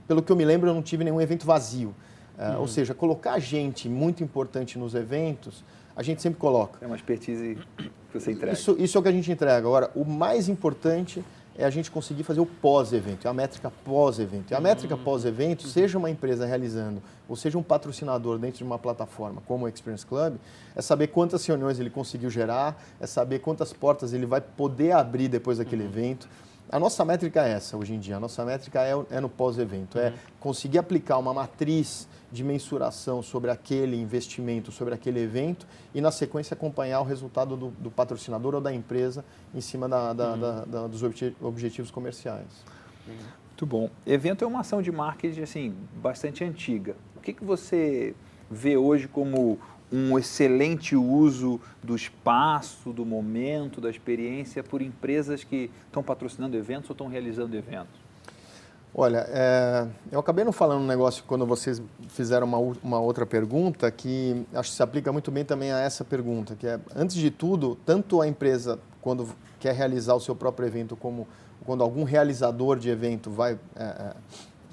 pelo 0.09 0.23
que 0.23 0.32
eu 0.32 0.37
me 0.37 0.44
lembro, 0.44 0.68
eu 0.68 0.75
não 0.75 0.82
tive 0.82 1.04
nenhum 1.04 1.20
evento 1.20 1.47
vazio. 1.47 1.94
Uhum. 2.40 2.61
Ou 2.61 2.68
seja, 2.68 2.94
colocar 2.94 3.38
gente 3.38 3.88
muito 3.88 4.25
importante 4.25 4.78
nos 4.78 4.94
eventos, 4.94 5.62
a 5.94 6.02
gente 6.02 6.23
sempre 6.23 6.38
coloca. 6.38 6.78
É 6.82 6.87
uma 6.87 6.97
expertise 6.97 7.59
que 7.76 8.18
você 8.18 8.32
entrega. 8.32 8.54
Isso, 8.54 8.75
isso 8.78 8.97
é 8.97 9.00
o 9.00 9.02
que 9.02 9.09
a 9.09 9.12
gente 9.12 9.30
entrega. 9.30 9.59
Agora, 9.59 9.90
o 9.94 10.04
mais 10.04 10.49
importante 10.49 11.23
é 11.59 11.64
a 11.64 11.70
gente 11.70 11.90
conseguir 11.90 12.23
fazer 12.23 12.40
o 12.40 12.47
pós-evento, 12.47 13.26
é 13.26 13.30
a 13.30 13.35
métrica 13.35 13.70
pós-evento. 13.85 14.52
E 14.52 14.54
a 14.54 14.61
métrica 14.61 14.94
uhum. 14.94 15.02
pós-evento, 15.02 15.66
seja 15.68 15.99
uma 15.99 16.09
empresa 16.09 16.47
realizando, 16.47 17.02
ou 17.28 17.37
seja 17.37 17.59
um 17.59 17.62
patrocinador 17.62 18.38
dentro 18.38 18.59
de 18.59 18.64
uma 18.64 18.78
plataforma 18.78 19.42
como 19.47 19.66
o 19.66 19.68
Experience 19.68 20.06
Club, 20.06 20.37
é 20.75 20.80
saber 20.80 21.09
quantas 21.09 21.44
reuniões 21.44 21.78
ele 21.78 21.90
conseguiu 21.90 22.30
gerar, 22.30 22.82
é 22.99 23.06
saber 23.06 23.40
quantas 23.40 23.73
portas 23.75 24.14
ele 24.14 24.25
vai 24.25 24.40
poder 24.40 24.92
abrir 24.92 25.28
depois 25.28 25.59
daquele 25.59 25.82
uhum. 25.82 25.90
evento, 25.90 26.28
a 26.71 26.79
nossa 26.79 27.05
métrica 27.05 27.47
é 27.47 27.53
essa 27.53 27.77
hoje 27.77 27.95
em 27.95 27.99
dia. 27.99 28.17
A 28.17 28.21
nossa 28.21 28.45
métrica 28.45 28.81
é, 28.83 28.93
é 29.11 29.21
no 29.21 29.29
pós-evento. 29.29 29.99
É 29.99 30.09
uhum. 30.09 30.15
É 30.15 30.15
conseguir 30.39 30.79
aplicar 30.79 31.19
uma 31.19 31.35
matriz 31.35 32.09
de 32.31 32.45
mensuração 32.45 33.23
sobre 33.23 33.50
aquele 33.50 34.00
investimento, 34.00 34.71
sobre 34.71 34.95
aquele 34.95 35.21
evento 35.21 35.67
e, 35.93 36.00
na 36.00 36.12
sequência, 36.12 36.55
acompanhar 36.55 37.00
o 37.00 37.05
resultado 37.05 37.57
do, 37.57 37.69
do 37.71 37.91
patrocinador 37.91 38.55
ou 38.55 38.61
da 38.61 38.73
empresa 38.73 39.25
em 39.53 39.61
cima 39.61 39.89
da, 39.89 40.12
da, 40.12 40.33
uhum. 40.33 40.71
da, 40.71 40.87
dos 40.87 41.03
objetivos 41.41 41.91
comerciais. 41.91 42.47
Muito 43.07 43.67
bom. 43.67 43.91
Evento 44.07 44.45
é 44.45 44.47
uma 44.47 44.61
ação 44.61 44.81
de 44.81 44.93
marketing 44.93 45.43
assim, 45.43 45.75
bastante 45.97 46.45
antiga. 46.45 46.95
O 47.17 47.21
que, 47.21 47.33
que 47.33 47.45
você 47.45 48.15
vê 48.50 48.77
hoje 48.77 49.07
como 49.07 49.59
um 49.92 50.18
excelente 50.18 50.94
uso 50.94 51.61
do 51.82 51.97
espaço, 51.97 52.92
do 52.92 53.04
momento, 53.04 53.80
da 53.80 53.90
experiência 53.90 54.62
por 54.62 54.82
empresas 54.82 55.42
que 55.44 55.70
estão 55.87 56.02
patrocinando 56.02 56.56
eventos 56.56 56.88
ou 56.90 56.94
estão 56.94 57.09
realizando 57.09 57.56
eventos? 57.56 58.00
Olha, 58.92 59.25
é, 59.28 59.87
eu 60.11 60.18
acabei 60.18 60.44
não 60.44 60.52
falando 60.52 60.82
um 60.82 60.87
negócio 60.87 61.23
quando 61.25 61.47
vocês 61.47 61.80
fizeram 62.09 62.47
uma, 62.47 62.59
uma 62.82 62.99
outra 62.99 63.25
pergunta 63.25 63.88
que 63.90 64.44
acho 64.52 64.70
que 64.70 64.76
se 64.76 64.82
aplica 64.82 65.12
muito 65.12 65.30
bem 65.30 65.44
também 65.44 65.70
a 65.70 65.78
essa 65.78 66.04
pergunta, 66.04 66.56
que 66.56 66.66
é, 66.66 66.78
antes 66.97 67.14
de 67.14 67.30
tudo, 67.30 67.78
tanto 67.87 68.20
a 68.20 68.26
empresa, 68.26 68.80
quando 69.00 69.28
quer 69.61 69.75
realizar 69.75 70.14
o 70.14 70.20
seu 70.20 70.35
próprio 70.35 70.66
evento, 70.66 70.97
como 70.97 71.28
quando 71.64 71.85
algum 71.85 72.02
realizador 72.02 72.78
de 72.78 72.88
evento 72.88 73.30
vai 73.30 73.59
é, 73.76 73.85
é, 73.85 74.14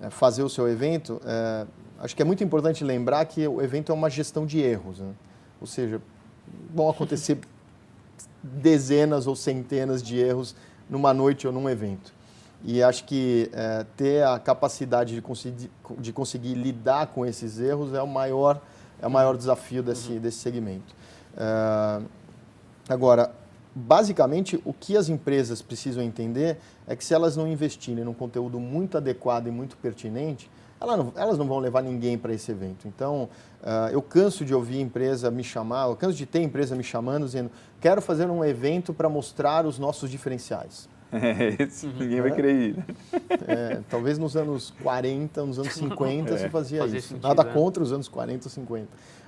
é 0.08 0.10
fazer 0.10 0.42
o 0.42 0.50
seu 0.50 0.68
evento, 0.68 1.22
é, 1.24 1.68
acho 2.00 2.16
que 2.16 2.22
é 2.22 2.26
muito 2.26 2.44
importante 2.44 2.84
lembrar 2.84 3.26
que 3.26 3.48
o 3.48 3.62
evento 3.62 3.92
é 3.92 3.96
uma 3.96 4.10
gestão 4.10 4.46
de 4.46 4.60
erros. 4.60 5.00
Né? 5.00 5.12
Ou 5.60 5.68
seja, 5.68 6.02
vão 6.74 6.90
acontecer 6.90 7.40
dezenas 8.42 9.28
ou 9.28 9.36
centenas 9.36 10.02
de 10.02 10.18
erros 10.18 10.56
numa 10.90 11.14
noite 11.14 11.48
ou 11.48 11.54
num 11.54 11.70
evento. 11.70 12.14
E 12.64 12.82
acho 12.82 13.04
que 13.04 13.50
é, 13.54 13.86
ter 13.96 14.24
a 14.24 14.40
capacidade 14.40 15.14
de 15.14 15.22
conseguir, 15.22 15.70
de 16.00 16.12
conseguir 16.12 16.56
lidar 16.56 17.08
com 17.08 17.26
esses 17.26 17.60
erros 17.60 17.94
é 17.94 18.02
o 18.02 18.08
maior, 18.08 18.60
é 19.02 19.06
o 19.06 19.12
maior 19.12 19.38
desafio 19.38 19.84
desse, 19.84 20.14
uhum. 20.14 20.20
desse 20.20 20.38
segmento. 20.40 20.96
É, 21.36 22.02
agora, 22.90 23.32
basicamente, 23.76 24.60
o 24.66 24.74
que 24.74 24.98
as 24.98 25.08
empresas 25.08 25.62
precisam 25.62 26.02
entender 26.04 26.58
é 26.88 26.96
que 26.96 27.06
se 27.06 27.14
elas 27.14 27.38
não 27.38 27.48
investirem 27.48 28.04
num 28.04 28.14
conteúdo 28.14 28.60
muito 28.60 28.98
adequado 28.98 29.48
e 29.48 29.52
muito 29.52 29.78
pertinente, 29.78 30.50
elas 30.80 30.98
não, 30.98 31.14
elas 31.16 31.38
não 31.38 31.48
vão 31.48 31.60
levar 31.60 31.82
ninguém 31.82 32.18
para 32.18 32.34
esse 32.34 32.52
evento. 32.52 32.88
Então, 32.88 33.30
uh, 33.62 33.90
eu 33.92 34.02
canso 34.02 34.46
de 34.46 34.54
ouvir 34.54 34.80
empresa 34.80 35.32
me 35.32 35.44
chamar, 35.44 35.88
eu 35.88 35.96
canso 35.96 36.16
de 36.16 36.26
ter 36.26 36.42
empresa 36.42 36.76
me 36.76 36.84
chamando, 36.84 37.26
dizendo, 37.26 37.52
quero 37.82 38.02
fazer 38.02 38.30
um 38.30 38.44
evento 38.44 38.94
para 38.94 39.10
mostrar 39.10 39.66
os 39.66 39.80
nossos 39.80 40.10
diferenciais. 40.10 40.88
É, 41.10 41.64
isso, 41.64 41.88
ninguém 41.98 42.20
vai 42.20 42.32
querer 42.32 42.54
ir. 42.54 42.76
Né? 42.76 42.86
É, 43.48 43.80
talvez 43.90 44.18
nos 44.18 44.36
anos 44.36 44.74
40, 44.84 45.46
nos 45.46 45.58
anos 45.58 45.72
50 45.74 46.34
é, 46.34 46.38
se 46.38 46.50
fazia 46.50 46.86
isso. 46.86 47.10
Sentido, 47.10 47.26
Nada 47.26 47.44
é. 47.44 47.46
contra 47.46 47.82
os 47.82 47.94
anos 47.94 48.10
40 48.10 48.46
ou 48.46 48.52
50. 48.52 48.88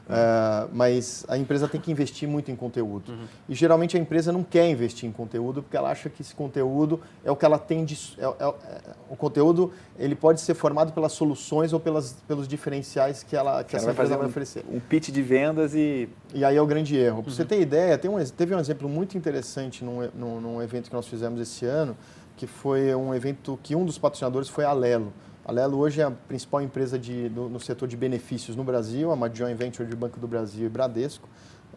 Uh, 0.10 0.68
mas 0.74 1.24
a 1.28 1.38
empresa 1.38 1.68
tem 1.68 1.80
que 1.80 1.92
investir 1.92 2.28
muito 2.28 2.50
em 2.50 2.56
conteúdo. 2.56 3.12
Uhum. 3.12 3.26
E 3.48 3.54
geralmente 3.54 3.96
a 3.96 4.00
empresa 4.00 4.32
não 4.32 4.44
quer 4.44 4.68
investir 4.68 5.08
em 5.08 5.12
conteúdo 5.12 5.62
porque 5.62 5.78
ela 5.78 5.92
acha 5.92 6.10
que 6.10 6.24
esse 6.24 6.34
conteúdo 6.34 7.00
é 7.24 7.30
o 7.30 7.36
que 7.36 7.46
ela 7.46 7.60
tem 7.60 7.86
de. 7.86 8.16
É, 8.18 8.26
é, 8.26 8.48
é, 8.48 8.82
o 9.08 9.16
conteúdo 9.16 9.72
ele 10.00 10.16
pode 10.16 10.42
ser 10.42 10.56
formado 10.56 10.94
pelas 10.94 11.12
soluções 11.12 11.74
ou 11.74 11.80
pelas, 11.80 12.18
pelos 12.28 12.48
diferenciais 12.48 13.22
que, 13.22 13.36
ela, 13.36 13.64
que 13.64 13.76
ela 13.76 13.84
essa 13.84 13.92
empresa 13.92 14.18
vai 14.18 14.26
um, 14.26 14.30
oferecer. 14.30 14.66
Um 14.72 14.80
pitch 14.80 15.10
de 15.10 15.22
vendas 15.22 15.76
e. 15.76 16.10
E 16.34 16.44
aí 16.44 16.58
é 16.58 16.62
o 16.62 16.66
grande 16.66 16.98
erro. 16.98 17.22
Para 17.22 17.30
uhum. 17.30 17.36
você 17.36 17.46
ter 17.46 17.62
ideia, 17.62 17.96
tem 17.96 18.10
um, 18.10 18.24
teve 18.26 18.56
um 18.56 18.60
exemplo 18.60 18.90
muito 18.90 19.16
interessante 19.16 19.86
num, 19.86 20.10
num, 20.16 20.42
num 20.42 20.62
evento 20.62 20.90
que 20.90 20.96
nós 20.96 21.08
fizemos 21.08 21.40
esse 21.40 21.66
ano, 21.66 21.96
que 22.36 22.48
foi 22.48 22.96
um 22.96 23.14
evento 23.14 23.60
que 23.62 23.76
um 23.76 23.86
dos 23.86 24.00
patrocinadores 24.00 24.50
foi 24.50 24.66
a 24.66 24.74
Lelo. 24.74 25.14
A 25.50 25.52
Lelo 25.52 25.80
hoje 25.80 26.00
é 26.00 26.04
a 26.04 26.12
principal 26.12 26.62
empresa 26.62 27.00
de, 27.00 27.28
do, 27.28 27.50
no 27.50 27.60
setor 27.60 27.88
de 27.88 27.98
benefícios 27.98 28.56
no 28.56 28.64
Brasil, 28.64 29.10
é 29.10 29.14
uma 29.16 29.34
joint 29.34 29.58
venture 29.58 29.90
de 29.90 29.96
Banco 29.96 30.20
do 30.20 30.28
Brasil 30.28 30.68
e 30.68 30.70
Bradesco. 30.70 31.28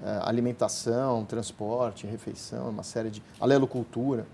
É, 0.05 0.21
alimentação, 0.25 1.25
transporte, 1.25 2.07
refeição, 2.07 2.69
uma 2.69 2.83
série 2.83 3.09
de... 3.09 3.23
A 3.41 3.47
Lelo 3.47 3.67
Cultura. 3.67 4.27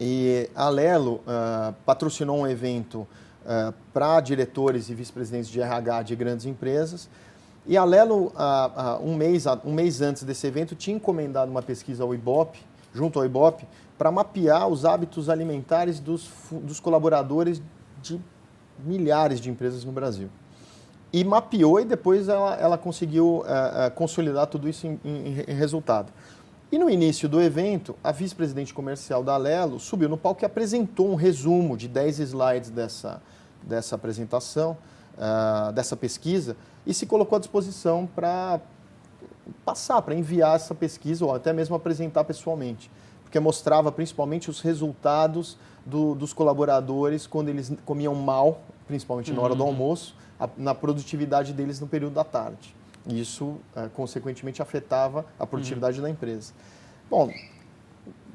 E 0.00 0.50
a 0.52 0.68
Lelo 0.68 1.20
uh, 1.20 1.72
patrocinou 1.86 2.40
um 2.40 2.44
evento 2.44 3.06
uh, 3.44 3.72
para 3.92 4.20
diretores 4.20 4.88
e 4.88 4.96
vice-presidentes 4.96 5.48
de 5.48 5.60
RH 5.60 6.02
de 6.02 6.16
grandes 6.16 6.44
empresas. 6.44 7.08
E 7.64 7.76
a 7.76 7.84
Lelo, 7.84 8.32
uh, 8.34 9.00
um, 9.00 9.14
mês, 9.14 9.44
um 9.64 9.72
mês 9.72 10.00
antes 10.00 10.24
desse 10.24 10.44
evento, 10.44 10.74
tinha 10.74 10.96
encomendado 10.96 11.52
uma 11.52 11.62
pesquisa 11.62 12.02
ao 12.02 12.12
IBOP, 12.12 12.58
junto 12.92 13.20
ao 13.20 13.24
IBOP, 13.24 13.64
para 13.96 14.10
mapear 14.10 14.66
os 14.66 14.84
hábitos 14.84 15.28
alimentares 15.28 16.00
dos, 16.00 16.28
dos 16.50 16.80
colaboradores 16.80 17.62
de 18.04 18.20
milhares 18.78 19.40
de 19.40 19.50
empresas 19.50 19.84
no 19.84 19.92
Brasil. 19.92 20.28
E 21.12 21.24
mapeou 21.24 21.80
e 21.80 21.84
depois 21.84 22.28
ela, 22.28 22.56
ela 22.56 22.76
conseguiu 22.76 23.38
uh, 23.38 23.40
uh, 23.40 23.90
consolidar 23.94 24.46
tudo 24.48 24.68
isso 24.68 24.86
em, 24.86 25.00
em, 25.04 25.44
em, 25.48 25.54
resultado. 25.54 26.12
E 26.72 26.78
no 26.78 26.90
início 26.90 27.28
do 27.28 27.40
evento, 27.40 27.94
a 28.02 28.10
vice-presidente 28.10 28.74
comercial 28.74 29.22
da 29.22 29.34
Alelo 29.34 29.78
subiu 29.78 30.08
no 30.08 30.16
palco 30.16 30.42
e 30.42 30.46
apresentou 30.46 31.08
um 31.08 31.14
resumo 31.14 31.76
de 31.76 31.86
10 31.86 32.18
slides 32.18 32.70
dessa, 32.70 33.22
dessa 33.62 33.94
apresentação, 33.94 34.76
uh, 35.16 35.72
dessa 35.72 35.96
pesquisa, 35.96 36.56
e 36.84 36.92
se 36.92 37.06
colocou 37.06 37.36
à 37.36 37.38
disposição 37.38 38.08
para 38.12 38.60
passar, 39.64 40.02
para 40.02 40.14
enviar 40.14 40.56
essa 40.56 40.74
pesquisa 40.74 41.24
ou 41.24 41.32
até 41.32 41.52
mesmo 41.52 41.76
apresentar 41.76 42.24
pessoalmente, 42.24 42.90
porque 43.34 43.40
mostrava 43.40 43.90
principalmente 43.90 44.48
os 44.48 44.60
resultados 44.60 45.58
do, 45.84 46.14
dos 46.14 46.32
colaboradores 46.32 47.26
quando 47.26 47.48
eles 47.48 47.72
comiam 47.84 48.14
mal, 48.14 48.60
principalmente 48.86 49.32
na 49.32 49.42
hora 49.42 49.56
do 49.56 49.64
uhum. 49.64 49.70
almoço, 49.70 50.14
a, 50.38 50.48
na 50.56 50.72
produtividade 50.72 51.52
deles 51.52 51.80
no 51.80 51.88
período 51.88 52.14
da 52.14 52.22
tarde. 52.22 52.76
E 53.04 53.20
isso, 53.20 53.56
é, 53.74 53.88
consequentemente, 53.88 54.62
afetava 54.62 55.26
a 55.36 55.44
produtividade 55.44 55.96
uhum. 55.96 56.04
da 56.04 56.10
empresa. 56.10 56.52
Bom, 57.10 57.28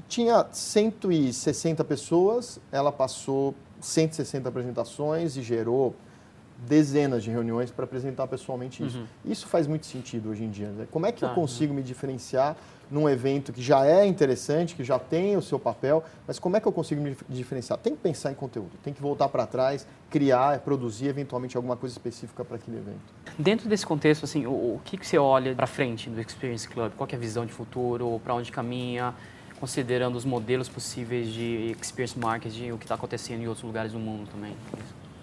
tinha 0.10 0.46
160 0.52 1.82
pessoas, 1.86 2.60
ela 2.70 2.92
passou 2.92 3.56
160 3.80 4.50
apresentações 4.50 5.38
e 5.38 5.42
gerou 5.42 5.96
dezenas 6.68 7.24
de 7.24 7.30
reuniões 7.30 7.72
para 7.72 7.86
apresentar 7.86 8.28
pessoalmente 8.28 8.86
isso. 8.86 8.98
Uhum. 8.98 9.06
Isso 9.26 9.48
faz 9.48 9.68
muito 9.68 9.86
sentido 9.86 10.30
hoje 10.30 10.44
em 10.44 10.50
dia. 10.50 10.70
Né? 10.70 10.88
Como 10.92 11.06
é 11.06 11.12
que 11.12 11.22
tá. 11.22 11.28
eu 11.28 11.34
consigo 11.34 11.74
me 11.74 11.82
diferenciar 11.82 12.56
num 12.92 13.08
evento 13.08 13.54
que 13.54 13.62
já 13.62 13.86
é 13.86 14.06
interessante, 14.06 14.76
que 14.76 14.84
já 14.84 14.98
tem 14.98 15.38
o 15.38 15.42
seu 15.42 15.60
papel, 15.60 16.04
mas 16.26 16.40
como 16.40 16.58
é 16.58 16.60
que 16.60 16.68
eu 16.68 16.72
consigo 16.72 17.02
me 17.02 17.16
diferenciar? 17.30 17.78
Tem 17.78 17.96
que 17.96 18.02
pensar 18.02 18.32
em 18.32 18.36
conteúdo, 18.36 18.72
tem 18.84 18.92
que 18.92 19.02
voltar 19.02 19.30
para 19.30 19.46
trás, 19.46 19.88
criar, 20.10 20.60
produzir 20.60 21.08
eventualmente 21.08 21.56
alguma 21.56 21.78
coisa 21.78 21.94
específica 21.94 22.44
para 22.44 22.56
aquele 22.56 22.78
evento. 22.78 23.00
Dentro 23.38 23.70
desse 23.70 23.86
contexto, 23.86 24.26
assim, 24.26 24.48
o, 24.48 24.52
o 24.52 24.82
que, 24.84 24.98
que 24.98 25.06
você 25.06 25.20
olha 25.20 25.54
para 25.54 25.68
frente 25.68 26.10
do 26.10 26.20
Experience 26.20 26.68
Club? 26.68 26.92
Qual 26.98 27.08
é 27.12 27.16
a 27.16 27.20
visão 27.20 27.46
de 27.46 27.54
futuro? 27.54 28.20
Para 28.24 28.34
onde 28.34 28.52
caminha? 28.52 29.14
Considerando 29.60 30.16
os 30.16 30.26
modelos 30.26 30.68
possíveis 30.68 31.28
de 31.28 31.76
experience 31.80 32.18
marketing, 32.18 32.72
o 32.72 32.78
que 32.78 32.86
está 32.86 32.96
acontecendo 32.96 33.42
em 33.42 33.48
outros 33.48 33.64
lugares 33.64 33.92
do 33.92 34.00
mundo 34.00 34.28
também. 34.32 34.56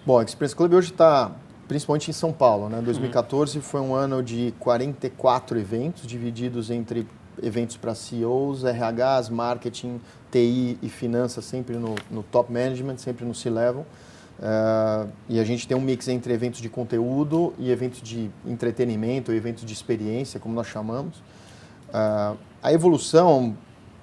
Bom, 0.06 0.18
o 0.18 0.22
Experience 0.22 0.54
Club 0.54 0.72
hoje 0.72 0.92
está 0.92 1.32
principalmente 1.66 2.08
em 2.08 2.14
São 2.14 2.32
Paulo. 2.32 2.68
Né? 2.68 2.80
2014 2.80 3.56
uhum. 3.56 3.62
foi 3.64 3.80
um 3.80 3.92
ano 3.92 4.22
de 4.22 4.54
44 4.60 5.58
eventos 5.58 6.06
divididos 6.06 6.70
entre 6.70 7.08
eventos 7.42 7.76
para 7.76 7.92
CEOs, 7.92 8.62
RHs, 8.62 9.28
marketing, 9.30 10.00
TI 10.30 10.78
e 10.80 10.88
finanças 10.88 11.44
sempre 11.44 11.76
no, 11.76 11.96
no 12.08 12.22
top 12.22 12.52
management, 12.52 12.98
sempre 12.98 13.25
no 13.25 13.34
C-level. 13.34 13.84
Uh, 14.38 15.10
e 15.28 15.40
a 15.40 15.44
gente 15.44 15.66
tem 15.66 15.76
um 15.76 15.80
mix 15.80 16.06
entre 16.06 16.32
eventos 16.32 16.60
de 16.60 16.68
conteúdo 16.68 17.52
e 17.58 17.72
eventos 17.72 18.00
de 18.00 18.30
entretenimento, 18.46 19.32
eventos 19.32 19.64
de 19.64 19.72
experiência, 19.72 20.38
como 20.38 20.54
nós 20.54 20.68
chamamos. 20.68 21.16
Uh, 21.88 22.36
a 22.62 22.72
evolução 22.72 23.56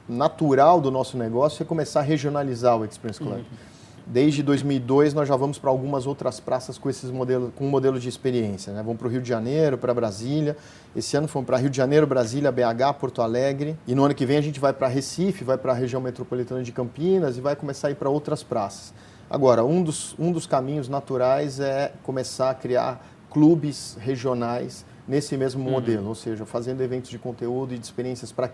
natural 0.09 0.81
do 0.81 0.91
nosso 0.91 1.17
negócio 1.17 1.63
é 1.63 1.65
começar 1.65 2.01
a 2.01 2.03
regionalizar 2.03 2.77
o 2.77 2.83
Experience 2.83 3.21
Club. 3.21 3.37
Uhum. 3.37 3.72
Desde 4.05 4.43
2002 4.43 5.13
nós 5.13 5.29
já 5.29 5.35
vamos 5.35 5.57
para 5.57 5.69
algumas 5.69 6.05
outras 6.05 6.39
praças 6.39 6.77
com 6.77 6.89
esses 6.89 7.09
modelos, 7.09 7.51
com 7.55 7.65
modelos 7.65 8.01
de 8.01 8.09
experiência. 8.09 8.73
Né? 8.73 8.83
Vamos 8.83 8.97
para 8.97 9.07
o 9.07 9.09
Rio 9.09 9.21
de 9.21 9.29
Janeiro, 9.29 9.77
para 9.77 9.93
Brasília. 9.93 10.57
Esse 10.93 11.15
ano 11.15 11.27
fomos 11.27 11.47
para 11.47 11.57
Rio 11.57 11.69
de 11.69 11.77
Janeiro, 11.77 12.05
Brasília, 12.05 12.51
BH, 12.51 12.99
Porto 12.99 13.21
Alegre. 13.21 13.77
E 13.87 13.95
no 13.95 14.03
ano 14.03 14.13
que 14.13 14.25
vem 14.25 14.37
a 14.37 14.41
gente 14.41 14.59
vai 14.59 14.73
para 14.73 14.87
Recife, 14.87 15.45
vai 15.45 15.57
para 15.57 15.71
a 15.71 15.75
região 15.75 16.01
metropolitana 16.01 16.61
de 16.61 16.71
Campinas 16.73 17.37
e 17.37 17.41
vai 17.41 17.55
começar 17.55 17.87
a 17.87 17.91
ir 17.91 17.95
para 17.95 18.09
outras 18.09 18.43
praças. 18.43 18.93
Agora, 19.29 19.63
um 19.63 19.81
dos, 19.81 20.15
um 20.19 20.31
dos 20.31 20.45
caminhos 20.45 20.89
naturais 20.89 21.61
é 21.61 21.93
começar 22.03 22.49
a 22.49 22.53
criar 22.53 23.05
clubes 23.31 23.97
regionais 23.99 24.85
nesse 25.07 25.35
mesmo 25.35 25.63
uhum. 25.65 25.71
modelo, 25.71 26.07
ou 26.07 26.15
seja, 26.15 26.45
fazendo 26.45 26.81
eventos 26.81 27.09
de 27.09 27.19
conteúdo 27.19 27.73
e 27.73 27.77
de 27.77 27.83
experiências 27.83 28.31
para 28.31 28.49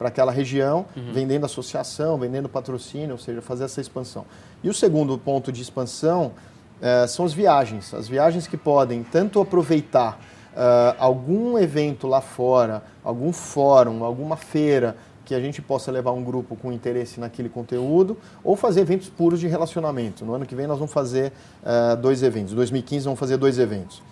aquela 0.00 0.32
região, 0.32 0.86
uhum. 0.96 1.12
vendendo 1.12 1.44
associação, 1.44 2.18
vendendo 2.18 2.48
patrocínio, 2.48 3.12
ou 3.12 3.18
seja, 3.18 3.42
fazer 3.42 3.64
essa 3.64 3.80
expansão. 3.80 4.24
E 4.62 4.68
o 4.68 4.74
segundo 4.74 5.18
ponto 5.18 5.52
de 5.52 5.60
expansão 5.60 6.32
é, 6.80 7.06
são 7.06 7.24
as 7.24 7.32
viagens. 7.32 7.94
As 7.94 8.08
viagens 8.08 8.46
que 8.46 8.56
podem 8.56 9.04
tanto 9.04 9.40
aproveitar 9.40 10.18
uh, 10.52 10.96
algum 10.98 11.58
evento 11.58 12.06
lá 12.06 12.20
fora, 12.20 12.82
algum 13.04 13.32
fórum, 13.32 14.02
alguma 14.04 14.36
feira 14.36 14.96
que 15.24 15.34
a 15.34 15.40
gente 15.40 15.62
possa 15.62 15.90
levar 15.92 16.10
um 16.10 16.22
grupo 16.24 16.56
com 16.56 16.72
interesse 16.72 17.20
naquele 17.20 17.48
conteúdo 17.48 18.18
ou 18.42 18.56
fazer 18.56 18.80
eventos 18.80 19.08
puros 19.08 19.38
de 19.38 19.46
relacionamento. 19.46 20.24
No 20.24 20.34
ano 20.34 20.44
que 20.44 20.54
vem 20.54 20.66
nós 20.66 20.78
vamos 20.78 20.92
fazer 20.92 21.32
uh, 21.62 21.96
dois 21.96 22.22
eventos. 22.22 22.52
Em 22.52 22.56
2015 22.56 23.04
vamos 23.04 23.20
fazer 23.20 23.36
dois 23.36 23.58
eventos. 23.58 24.02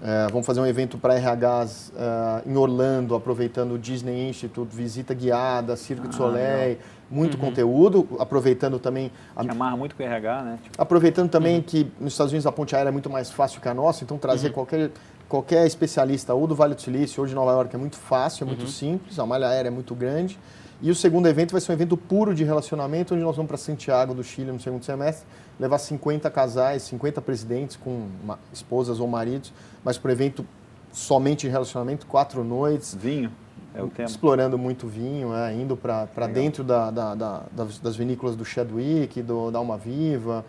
Uh, 0.00 0.30
vamos 0.30 0.46
fazer 0.46 0.60
um 0.60 0.66
evento 0.66 0.96
para 0.96 1.14
RHs 1.14 1.90
uh, 1.90 2.48
em 2.48 2.56
Orlando, 2.56 3.14
aproveitando 3.14 3.72
o 3.72 3.78
Disney 3.78 4.30
Institute, 4.30 4.74
visita 4.74 5.12
guiada, 5.12 5.76
Cirque 5.76 6.08
du 6.08 6.14
Soleil, 6.14 6.68
legal. 6.70 6.84
muito 7.10 7.34
uhum. 7.34 7.40
conteúdo, 7.40 8.08
aproveitando 8.18 8.78
também... 8.78 9.12
A... 9.36 9.44
Que 9.44 9.50
amarra 9.50 9.76
muito 9.76 9.94
com 9.94 10.02
o 10.02 10.06
RH, 10.06 10.42
né? 10.42 10.58
Tipo... 10.62 10.82
Aproveitando 10.82 11.28
também 11.28 11.56
uhum. 11.56 11.62
que 11.62 11.92
nos 12.00 12.14
Estados 12.14 12.32
Unidos 12.32 12.46
a 12.46 12.52
ponte 12.52 12.74
aérea 12.74 12.88
é 12.88 12.92
muito 12.92 13.10
mais 13.10 13.30
fácil 13.30 13.60
que 13.60 13.68
a 13.68 13.74
nossa, 13.74 14.02
então 14.02 14.16
trazer 14.16 14.48
uhum. 14.48 14.54
qualquer 14.54 14.90
qualquer 15.28 15.64
especialista, 15.64 16.34
ou 16.34 16.44
do 16.44 16.56
Vale 16.56 16.74
do 16.74 16.82
Silício, 16.82 17.20
ou 17.20 17.26
de 17.26 17.36
Nova 17.36 17.52
York, 17.52 17.72
é 17.72 17.78
muito 17.78 17.96
fácil, 17.96 18.42
é 18.42 18.46
muito 18.46 18.62
uhum. 18.62 18.66
simples, 18.66 19.16
a 19.16 19.24
malha 19.24 19.48
aérea 19.48 19.68
é 19.68 19.70
muito 19.70 19.94
grande. 19.94 20.36
E 20.82 20.90
o 20.90 20.94
segundo 20.94 21.28
evento 21.28 21.52
vai 21.52 21.60
ser 21.60 21.70
um 21.70 21.74
evento 21.74 21.96
puro 21.96 22.34
de 22.34 22.42
relacionamento, 22.42 23.14
onde 23.14 23.22
nós 23.22 23.36
vamos 23.36 23.48
para 23.48 23.56
Santiago 23.56 24.12
do 24.12 24.24
Chile 24.24 24.50
no 24.50 24.58
segundo 24.58 24.84
semestre, 24.84 25.26
levar 25.60 25.78
50 25.78 26.30
casais, 26.30 26.82
50 26.84 27.20
presidentes 27.20 27.76
com 27.76 28.08
esposas 28.52 28.98
ou 28.98 29.06
maridos, 29.06 29.52
mas 29.84 29.98
para 29.98 30.08
o 30.08 30.12
evento 30.12 30.44
somente 30.90 31.42
de 31.42 31.48
relacionamento, 31.48 32.06
quatro 32.06 32.42
noites. 32.42 32.94
Vinho? 32.94 33.30
É 33.74 33.82
o 33.82 33.88
tema. 33.88 34.08
Explorando 34.08 34.58
muito 34.58 34.88
vinho, 34.88 35.34
é, 35.34 35.54
indo 35.54 35.76
para 35.76 36.26
dentro 36.26 36.64
da, 36.64 36.90
da, 36.90 37.14
da, 37.14 37.42
das, 37.82 37.94
vinícolas 37.94 38.34
do 38.34 38.44
Chadwick, 38.44 39.22
do, 39.22 39.50
da 39.50 39.58
Alma 39.58 39.76
Viva. 39.76 40.44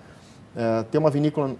É, 0.56 0.84
tem 0.84 0.98
uma 0.98 1.12
vinícola 1.12 1.56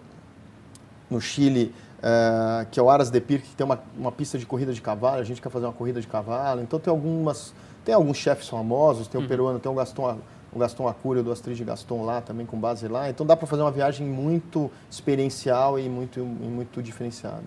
no 1.10 1.20
Chile 1.20 1.76
é, 2.02 2.66
que 2.72 2.80
é 2.80 2.84
o 2.84 2.90
Aras 2.90 3.12
de 3.12 3.22
Pir, 3.22 3.42
que 3.42 3.56
tem 3.56 3.64
uma, 3.64 3.80
uma 3.96 4.12
pista 4.12 4.38
de 4.38 4.46
corrida 4.46 4.74
de 4.74 4.82
cavalo, 4.82 5.20
a 5.20 5.24
gente 5.24 5.40
quer 5.40 5.50
fazer 5.50 5.66
uma 5.66 5.74
corrida 5.74 6.02
de 6.02 6.08
cavalo. 6.08 6.62
Então 6.62 6.80
tem 6.80 6.90
algumas. 6.90 7.54
Tem 7.84 7.96
alguns 7.96 8.18
chefes 8.18 8.48
famosos, 8.48 9.08
tem 9.08 9.20
o 9.20 9.24
uhum. 9.24 9.28
peruano, 9.28 9.60
tem 9.60 9.72
o 9.72 9.74
Gaston, 9.74 10.20
o 10.54 10.60
Gaston 10.60 10.88
Acúrio 10.88 11.24
do 11.24 11.32
Astrid 11.32 11.64
Gaston 11.64 12.04
lá, 12.04 12.22
também 12.22 12.46
com 12.46 12.60
base 12.60 12.88
lá. 12.88 13.10
Então 13.10 13.26
dá 13.26 13.36
para 13.36 13.48
fazer 13.48 13.62
uma 13.62 13.72
viagem 13.72 14.06
muito 14.06 14.70
experiencial 14.90 15.80
e 15.80 15.88
muito, 15.88 16.20
e 16.20 16.24
muito 16.24 16.82
diferenciada. 16.82 17.44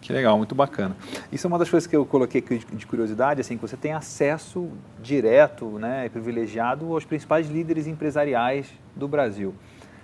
Que 0.00 0.12
legal, 0.12 0.36
muito 0.38 0.54
bacana. 0.54 0.96
Isso 1.30 1.46
é 1.46 1.48
uma 1.48 1.58
das 1.58 1.68
coisas 1.68 1.86
que 1.86 1.94
eu 1.94 2.06
coloquei 2.06 2.40
de 2.40 2.86
curiosidade, 2.86 3.40
assim, 3.40 3.56
que 3.56 3.62
você 3.62 3.76
tem 3.76 3.92
acesso 3.92 4.70
direto 5.02 5.78
né, 5.78 6.08
privilegiado 6.08 6.92
aos 6.92 7.04
principais 7.04 7.48
líderes 7.48 7.86
empresariais 7.86 8.66
do 8.96 9.06
Brasil. 9.06 9.54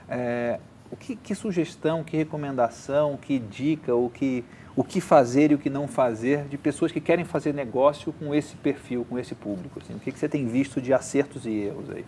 É, 0.08 0.60
o 0.90 0.96
que, 0.96 1.16
que, 1.16 1.34
sugestão, 1.34 2.04
que 2.04 2.16
recomendação, 2.16 3.16
que 3.16 3.38
dica, 3.38 3.94
o 3.94 4.10
que, 4.10 4.44
o 4.76 4.84
que 4.84 5.00
fazer 5.00 5.50
e 5.50 5.54
o 5.54 5.58
que 5.58 5.70
não 5.70 5.88
fazer 5.88 6.44
de 6.44 6.58
pessoas 6.58 6.92
que 6.92 7.00
querem 7.00 7.24
fazer 7.24 7.54
negócio 7.54 8.12
com 8.12 8.34
esse 8.34 8.54
perfil, 8.56 9.06
com 9.08 9.18
esse 9.18 9.34
público? 9.34 9.80
Assim? 9.82 9.94
O 9.94 9.98
que, 9.98 10.12
que 10.12 10.18
você 10.18 10.28
tem 10.28 10.46
visto 10.46 10.80
de 10.80 10.92
acertos 10.92 11.46
e 11.46 11.50
erros 11.50 11.90
aí? 11.90 12.04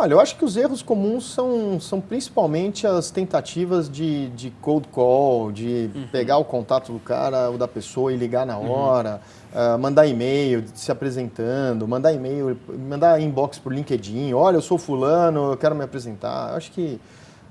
Olha, 0.00 0.12
eu 0.12 0.20
acho 0.20 0.36
que 0.36 0.44
os 0.44 0.56
erros 0.56 0.80
comuns 0.80 1.28
são, 1.28 1.80
são 1.80 2.00
principalmente 2.00 2.86
as 2.86 3.10
tentativas 3.10 3.90
de, 3.90 4.28
de 4.28 4.50
cold 4.62 4.86
call, 4.88 5.50
de 5.50 5.90
uhum. 5.92 6.06
pegar 6.12 6.38
o 6.38 6.44
contato 6.44 6.92
do 6.92 7.00
cara 7.00 7.50
ou 7.50 7.58
da 7.58 7.66
pessoa 7.66 8.12
e 8.12 8.16
ligar 8.16 8.46
na 8.46 8.56
uhum. 8.56 8.70
hora, 8.70 9.20
uhum. 9.52 9.74
uh, 9.74 9.78
mandar 9.78 10.06
e-mail 10.06 10.64
se 10.72 10.92
apresentando, 10.92 11.86
mandar 11.88 12.12
e-mail, 12.12 12.56
mandar 12.88 13.20
inbox 13.20 13.58
por 13.58 13.74
LinkedIn, 13.74 14.32
olha, 14.34 14.56
eu 14.56 14.62
sou 14.62 14.78
fulano, 14.78 15.50
eu 15.50 15.56
quero 15.56 15.74
me 15.74 15.82
apresentar. 15.82 16.50
Eu 16.50 16.56
acho 16.58 16.70
que 16.70 17.00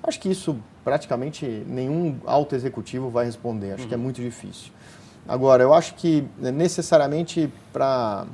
Acho 0.07 0.19
que 0.19 0.29
isso 0.29 0.57
praticamente 0.83 1.45
nenhum 1.67 2.17
alto 2.25 2.55
executivo 2.55 3.09
vai 3.09 3.25
responder. 3.25 3.73
Acho 3.73 3.83
uhum. 3.83 3.89
que 3.89 3.93
é 3.93 3.97
uhum. 3.97 4.03
muito 4.03 4.21
difícil. 4.21 4.71
Agora, 5.27 5.61
eu 5.61 5.73
acho 5.73 5.95
que 5.95 6.23
né, 6.39 6.49
necessariamente 6.51 7.51
para 7.73 8.25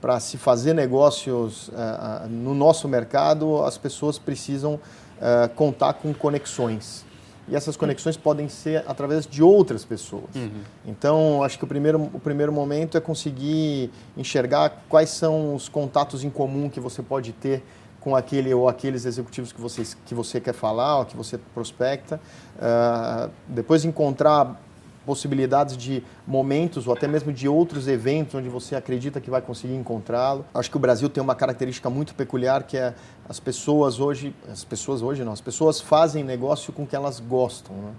para 0.00 0.20
se 0.20 0.36
fazer 0.36 0.74
negócios 0.74 1.68
uh, 1.68 2.28
no 2.28 2.54
nosso 2.54 2.86
mercado, 2.86 3.64
as 3.64 3.78
pessoas 3.78 4.18
precisam 4.18 4.74
uh, 4.74 5.48
contar 5.56 5.94
com 5.94 6.12
conexões. 6.14 7.04
E 7.48 7.56
essas 7.56 7.76
conexões 7.76 8.14
uhum. 8.16 8.22
podem 8.22 8.48
ser 8.48 8.84
através 8.86 9.26
de 9.26 9.42
outras 9.42 9.84
pessoas. 9.84 10.34
Uhum. 10.34 10.62
Então, 10.86 11.42
acho 11.42 11.58
que 11.58 11.64
o 11.64 11.66
primeiro, 11.66 12.10
o 12.12 12.20
primeiro 12.20 12.52
momento 12.52 12.96
é 12.96 13.00
conseguir 13.00 13.90
enxergar 14.16 14.84
quais 14.88 15.10
são 15.10 15.54
os 15.54 15.68
contatos 15.68 16.22
em 16.22 16.30
comum 16.30 16.68
que 16.68 16.78
você 16.78 17.02
pode 17.02 17.32
ter 17.32 17.64
com 18.06 18.14
aquele 18.14 18.54
ou 18.54 18.68
aqueles 18.68 19.04
executivos 19.04 19.50
que 19.50 19.60
você, 19.60 19.82
que 20.04 20.14
você 20.14 20.40
quer 20.40 20.54
falar, 20.54 21.00
ou 21.00 21.04
que 21.04 21.16
você 21.16 21.36
prospecta. 21.52 22.20
Uh, 22.54 23.28
depois 23.48 23.84
encontrar 23.84 24.62
possibilidades 25.04 25.76
de 25.76 26.04
momentos 26.24 26.86
ou 26.86 26.92
até 26.92 27.08
mesmo 27.08 27.32
de 27.32 27.48
outros 27.48 27.88
eventos 27.88 28.36
onde 28.36 28.48
você 28.48 28.76
acredita 28.76 29.20
que 29.20 29.28
vai 29.28 29.42
conseguir 29.42 29.74
encontrá-lo. 29.74 30.44
Acho 30.54 30.70
que 30.70 30.76
o 30.76 30.80
Brasil 30.80 31.08
tem 31.08 31.20
uma 31.20 31.34
característica 31.34 31.90
muito 31.90 32.14
peculiar 32.14 32.62
que 32.62 32.76
é 32.76 32.94
as 33.28 33.40
pessoas 33.40 33.98
hoje, 33.98 34.32
as 34.48 34.62
pessoas 34.62 35.02
hoje 35.02 35.24
não, 35.24 35.32
as 35.32 35.40
pessoas 35.40 35.80
fazem 35.80 36.22
negócio 36.22 36.72
com 36.72 36.84
o 36.84 36.86
que 36.86 36.94
elas 36.94 37.18
gostam. 37.18 37.74
Né? 37.74 37.90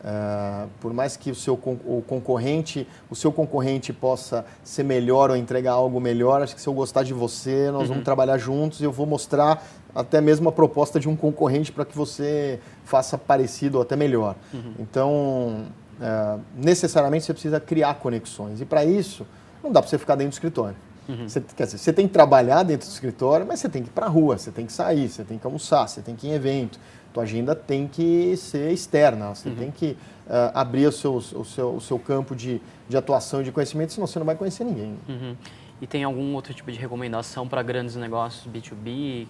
Uh, 0.00 0.66
por 0.80 0.94
mais 0.94 1.14
que 1.14 1.30
o 1.30 1.34
seu 1.34 1.52
o 1.54 2.02
concorrente, 2.06 2.88
o 3.10 3.14
seu 3.14 3.30
concorrente 3.30 3.92
possa 3.92 4.46
ser 4.64 4.82
melhor 4.82 5.30
ou 5.30 5.36
entregar 5.36 5.72
algo 5.72 6.00
melhor, 6.00 6.40
acho 6.40 6.54
que 6.54 6.60
se 6.60 6.66
eu 6.66 6.72
gostar 6.72 7.02
de 7.02 7.12
você, 7.12 7.70
nós 7.70 7.82
uhum. 7.82 7.88
vamos 7.88 8.04
trabalhar 8.04 8.38
juntos 8.38 8.80
e 8.80 8.84
eu 8.84 8.92
vou 8.92 9.04
mostrar 9.04 9.62
até 9.94 10.18
mesmo 10.18 10.48
a 10.48 10.52
proposta 10.52 10.98
de 10.98 11.06
um 11.06 11.14
concorrente 11.14 11.70
para 11.70 11.84
que 11.84 11.94
você 11.94 12.60
faça 12.82 13.18
parecido 13.18 13.76
ou 13.76 13.82
até 13.82 13.94
melhor. 13.94 14.36
Uhum. 14.54 14.72
Então, 14.78 15.66
uh, 16.00 16.40
necessariamente 16.56 17.26
você 17.26 17.34
precisa 17.34 17.60
criar 17.60 17.94
conexões 17.96 18.62
e 18.62 18.64
para 18.64 18.82
isso 18.82 19.26
não 19.62 19.70
dá 19.70 19.82
para 19.82 19.90
você 19.90 19.98
ficar 19.98 20.14
dentro 20.14 20.30
do 20.30 20.34
escritório. 20.34 20.76
Uhum. 21.10 21.28
Você, 21.28 21.42
quer 21.54 21.64
dizer, 21.64 21.76
você 21.76 21.92
tem 21.92 22.06
que 22.06 22.12
trabalhar 22.14 22.62
dentro 22.62 22.88
do 22.88 22.90
escritório, 22.92 23.44
mas 23.46 23.60
você 23.60 23.68
tem 23.68 23.82
que 23.82 23.88
ir 23.88 23.92
para 23.92 24.06
a 24.06 24.08
rua, 24.08 24.38
você 24.38 24.50
tem 24.50 24.64
que 24.64 24.72
sair, 24.72 25.10
você 25.10 25.24
tem 25.24 25.36
que 25.36 25.46
almoçar, 25.46 25.86
você 25.86 26.00
tem 26.00 26.16
que 26.16 26.26
ir 26.26 26.30
em 26.30 26.32
evento 26.34 26.78
tua 27.12 27.24
agenda 27.24 27.54
tem 27.54 27.88
que 27.88 28.36
ser 28.36 28.72
externa, 28.72 29.34
você 29.34 29.48
uhum. 29.48 29.56
tem 29.56 29.70
que 29.70 29.96
uh, 30.26 30.50
abrir 30.54 30.86
o 30.86 30.92
seu, 30.92 31.14
o, 31.14 31.44
seu, 31.44 31.74
o 31.74 31.80
seu 31.80 31.98
campo 31.98 32.34
de, 32.36 32.60
de 32.88 32.96
atuação 32.96 33.40
e 33.40 33.44
de 33.44 33.52
conhecimento, 33.52 33.92
senão 33.92 34.06
você 34.06 34.18
não 34.18 34.26
vai 34.26 34.36
conhecer 34.36 34.64
ninguém. 34.64 34.96
Uhum. 35.08 35.36
E 35.80 35.86
tem 35.86 36.04
algum 36.04 36.34
outro 36.34 36.52
tipo 36.52 36.70
de 36.70 36.78
recomendação 36.78 37.48
para 37.48 37.62
grandes 37.62 37.96
negócios 37.96 38.46
B2B, 38.46 39.26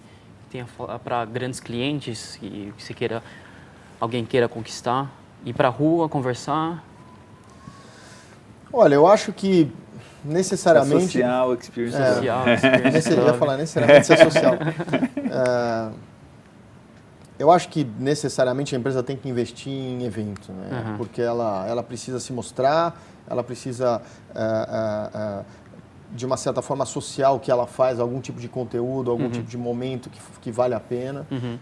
para 1.03 1.23
grandes 1.25 1.59
clientes 1.59 2.35
que, 2.35 2.73
que 2.75 2.83
você 2.83 2.93
queira, 2.93 3.23
alguém 3.99 4.25
queira 4.25 4.49
conquistar? 4.49 5.09
Ir 5.45 5.53
para 5.53 5.69
a 5.69 5.71
rua, 5.71 6.09
conversar? 6.09 6.83
Olha, 8.71 8.95
eu 8.95 9.07
acho 9.07 9.33
que 9.33 9.71
necessariamente... 10.23 11.05
social, 11.05 11.53
experience. 11.53 11.97
É, 11.97 12.13
social, 12.13 12.49
experience. 12.49 13.11
eu 13.11 13.25
ia 13.25 13.33
falar 13.33 13.57
necessariamente 13.57 14.07
ser 14.07 14.17
social. 14.17 14.53
uh, 14.53 15.93
Eu 17.41 17.49
acho 17.49 17.69
que 17.69 17.83
necessariamente 17.97 18.75
a 18.75 18.77
empresa 18.77 19.01
tem 19.01 19.17
que 19.17 19.27
investir 19.27 19.73
em 19.73 20.03
evento, 20.03 20.51
né? 20.51 20.85
Uhum. 20.85 20.97
porque 20.97 21.23
ela, 21.23 21.65
ela 21.67 21.81
precisa 21.81 22.19
se 22.19 22.31
mostrar, 22.31 23.01
ela 23.27 23.43
precisa, 23.43 23.99
uh, 24.29 25.39
uh, 25.39 25.39
uh, 25.39 25.45
de 26.11 26.23
uma 26.23 26.37
certa 26.37 26.61
forma, 26.61 26.85
social 26.85 27.39
que 27.39 27.49
ela 27.49 27.65
faz 27.65 27.99
algum 27.99 28.21
tipo 28.21 28.39
de 28.39 28.47
conteúdo, 28.47 29.09
algum 29.09 29.23
uhum. 29.23 29.31
tipo 29.31 29.49
de 29.49 29.57
momento 29.57 30.07
que, 30.07 30.19
que 30.39 30.51
vale 30.51 30.75
a 30.75 30.79
pena. 30.79 31.25
Uhum. 31.31 31.57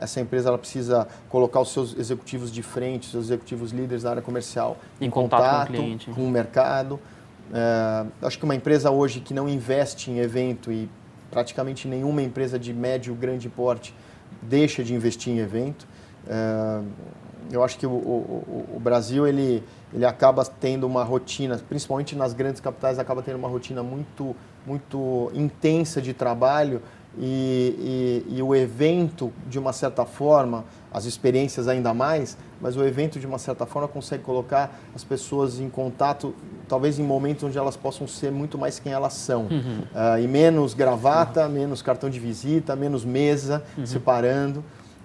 essa 0.00 0.18
empresa 0.18 0.48
ela 0.48 0.56
precisa 0.56 1.06
colocar 1.28 1.60
os 1.60 1.70
seus 1.70 1.94
executivos 1.98 2.50
de 2.50 2.62
frente, 2.62 3.04
os 3.04 3.10
seus 3.10 3.24
executivos 3.26 3.70
líderes 3.70 4.04
da 4.04 4.10
área 4.10 4.22
comercial 4.22 4.78
em, 4.98 5.08
em 5.08 5.10
contato, 5.10 5.42
contato, 5.42 5.66
com 5.66 5.72
o 5.72 5.76
cliente. 5.76 6.10
Com 6.10 6.24
o 6.24 6.30
mercado. 6.30 6.98
acho 8.22 8.38
que 8.38 8.44
uma 8.44 8.54
empresa 8.54 8.90
hoje 8.90 9.20
que 9.20 9.34
não 9.34 9.46
investe 9.46 10.10
em 10.10 10.20
evento 10.20 10.72
e 10.72 10.88
praticamente 11.30 11.86
nenhuma 11.86 12.22
empresa 12.22 12.58
de 12.58 12.72
médio, 12.72 13.14
grande 13.14 13.50
porte 13.50 13.94
deixa 14.40 14.82
de 14.82 14.94
investir 14.94 15.32
em 15.32 15.38
evento. 15.38 15.86
É, 16.26 16.80
eu 17.50 17.62
acho 17.62 17.78
que 17.78 17.86
o, 17.86 17.90
o, 17.90 18.66
o, 18.76 18.80
Brasil 18.80 19.26
ele, 19.26 19.62
ele 19.92 20.04
acaba 20.06 20.44
tendo 20.44 20.86
uma 20.86 21.04
rotina, 21.04 21.60
principalmente 21.68 22.16
nas 22.16 22.32
grandes 22.32 22.60
capitais, 22.60 22.98
acaba 22.98 23.22
tendo 23.22 23.36
uma 23.36 23.48
rotina 23.48 23.82
muito, 23.82 24.34
muito 24.66 25.30
intensa 25.34 26.00
de 26.00 26.14
trabalho 26.14 26.80
e, 27.18 28.24
e, 28.28 28.36
e, 28.36 28.42
o 28.42 28.54
evento, 28.54 29.32
de 29.46 29.58
uma 29.58 29.72
certa 29.72 30.04
forma, 30.04 30.64
as 30.90 31.04
experiências 31.04 31.68
ainda 31.68 31.92
mais, 31.92 32.38
mas 32.60 32.76
o 32.76 32.84
evento, 32.84 33.20
de 33.20 33.26
uma 33.26 33.38
certa 33.38 33.66
forma, 33.66 33.86
consegue 33.86 34.22
colocar 34.22 34.78
as 34.94 35.04
pessoas 35.04 35.60
em 35.60 35.68
contato, 35.68 36.34
talvez 36.68 36.98
em 36.98 37.02
momentos 37.02 37.44
onde 37.44 37.58
elas 37.58 37.76
possam 37.76 38.06
ser 38.06 38.30
muito 38.30 38.56
mais 38.56 38.78
quem 38.78 38.92
elas 38.92 39.12
são. 39.14 39.42
Uhum. 39.42 39.80
Uh, 39.92 40.22
e 40.22 40.28
menos 40.28 40.72
gravata, 40.72 41.46
uhum. 41.46 41.52
menos 41.52 41.82
cartão 41.82 42.08
de 42.08 42.18
visita, 42.18 42.74
menos 42.74 43.04
mesa 43.04 43.62
uhum. 43.76 43.84
separando. 43.84 44.64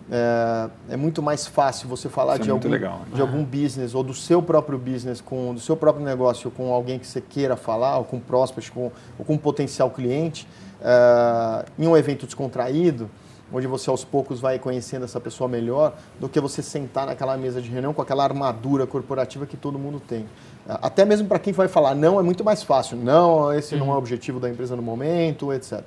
É, 0.09 0.69
é, 0.91 0.97
muito 0.97 1.21
mais 1.21 1.45
fácil 1.45 1.89
você 1.89 2.07
falar 2.07 2.35
é 2.35 2.39
de, 2.39 2.49
algum, 2.49 2.69
legal, 2.69 2.99
né? 2.99 3.15
de 3.15 3.21
algum 3.21 3.43
business 3.43 3.93
ou 3.93 4.03
do 4.03 4.13
seu 4.13 4.41
próprio 4.41 4.77
business, 4.77 5.19
com, 5.19 5.53
do 5.53 5.59
seu 5.59 5.75
próprio 5.75 6.05
negócio 6.05 6.49
com 6.49 6.71
alguém 6.71 6.97
que 6.97 7.05
você 7.05 7.19
queira 7.19 7.57
falar, 7.57 7.97
ou 7.97 8.05
com 8.05 8.19
prospect, 8.19 8.71
com, 8.71 8.91
ou 9.19 9.25
com 9.25 9.33
um 9.33 9.37
potencial 9.37 9.89
cliente, 9.89 10.47
é, 10.81 11.65
em 11.77 11.87
um 11.87 11.97
evento 11.97 12.25
descontraído, 12.25 13.09
onde 13.51 13.67
você 13.67 13.89
aos 13.89 14.05
poucos 14.05 14.39
vai 14.39 14.59
conhecendo 14.59 15.03
essa 15.03 15.19
pessoa 15.19 15.47
melhor, 15.47 15.93
do 16.19 16.29
que 16.29 16.39
você 16.39 16.61
sentar 16.61 17.05
naquela 17.05 17.35
mesa 17.37 17.61
de 17.61 17.69
reunião 17.69 17.93
com 17.93 18.01
aquela 18.01 18.23
armadura 18.23 18.87
corporativa 18.87 19.45
que 19.45 19.57
todo 19.57 19.77
mundo 19.77 19.99
tem. 19.99 20.25
Até 20.67 21.05
mesmo 21.05 21.27
para 21.27 21.39
quem 21.39 21.53
vai 21.53 21.67
falar 21.67 21.95
não 21.95 22.19
é 22.19 22.23
muito 22.23 22.43
mais 22.43 22.63
fácil. 22.63 22.97
Não, 22.97 23.53
esse 23.53 23.75
não 23.75 23.87
é 23.87 23.89
o 23.89 23.91
uhum. 23.91 23.97
objetivo 23.97 24.39
da 24.39 24.49
empresa 24.49 24.75
no 24.75 24.81
momento, 24.81 25.53
etc. 25.53 25.81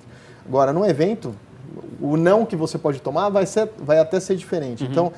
Agora, 0.46 0.72
num 0.72 0.84
evento, 0.84 1.34
o 2.00 2.16
não 2.16 2.46
que 2.46 2.56
você 2.56 2.78
pode 2.78 3.00
tomar 3.00 3.28
vai, 3.28 3.46
ser, 3.46 3.70
vai 3.78 3.98
até 3.98 4.18
ser 4.20 4.36
diferente. 4.36 4.84
Uhum. 4.84 4.90
Então, 4.90 5.12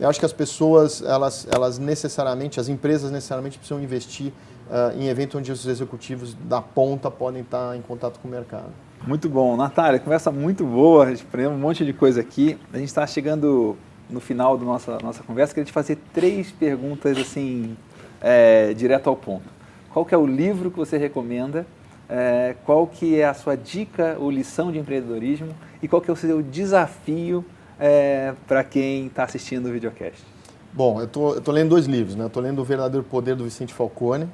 eu 0.00 0.08
acho 0.08 0.18
que 0.18 0.26
as 0.26 0.32
pessoas, 0.32 1.02
elas, 1.02 1.46
elas 1.50 1.78
necessariamente, 1.78 2.58
as 2.58 2.68
empresas 2.68 3.10
necessariamente 3.10 3.58
precisam 3.58 3.82
investir 3.82 4.32
uh, 4.68 4.98
em 4.98 5.08
eventos 5.08 5.38
onde 5.38 5.52
os 5.52 5.66
executivos 5.66 6.34
da 6.34 6.60
ponta 6.60 7.10
podem 7.10 7.42
estar 7.42 7.76
em 7.76 7.82
contato 7.82 8.18
com 8.18 8.28
o 8.28 8.30
mercado. 8.30 8.72
Muito 9.06 9.28
bom. 9.28 9.56
Natália, 9.56 10.00
conversa 10.00 10.32
muito 10.32 10.64
boa, 10.64 11.04
a 11.04 11.10
gente 11.10 11.22
aprendeu 11.22 11.50
um 11.50 11.58
monte 11.58 11.84
de 11.84 11.92
coisa 11.92 12.20
aqui. 12.20 12.58
A 12.72 12.78
gente 12.78 12.88
está 12.88 13.06
chegando 13.06 13.76
no 14.08 14.20
final 14.20 14.56
da 14.56 14.64
nossa, 14.64 14.98
nossa 15.02 15.22
conversa, 15.22 15.54
queria 15.54 15.66
te 15.66 15.72
fazer 15.72 15.98
três 16.12 16.50
perguntas 16.50 17.16
assim, 17.18 17.76
é, 18.20 18.72
direto 18.74 19.08
ao 19.08 19.16
ponto. 19.16 19.44
Qual 19.92 20.04
que 20.04 20.14
é 20.14 20.18
o 20.18 20.26
livro 20.26 20.70
que 20.70 20.76
você 20.76 20.96
recomenda? 20.96 21.66
É, 22.08 22.54
qual 22.64 22.86
que 22.86 23.18
é 23.18 23.26
a 23.26 23.34
sua 23.34 23.56
dica 23.56 24.16
ou 24.18 24.30
lição 24.30 24.72
de 24.72 24.78
empreendedorismo? 24.78 25.54
E 25.84 25.88
qual 25.88 26.00
que 26.00 26.08
é 26.08 26.12
o 26.14 26.16
seu 26.16 26.40
desafio 26.40 27.44
é, 27.78 28.32
para 28.48 28.64
quem 28.64 29.08
está 29.08 29.24
assistindo 29.24 29.68
o 29.68 29.70
videocast? 29.70 30.24
Bom, 30.72 30.98
eu 30.98 31.06
tô, 31.06 31.38
tô 31.42 31.52
lendo 31.52 31.68
dois 31.68 31.84
livros, 31.84 32.16
né? 32.16 32.24
Eu 32.24 32.30
tô 32.30 32.40
lendo 32.40 32.58
O 32.62 32.64
Verdadeiro 32.64 33.04
Poder 33.04 33.36
do 33.36 33.44
Vicente 33.44 33.74
Falcone, 33.74 34.26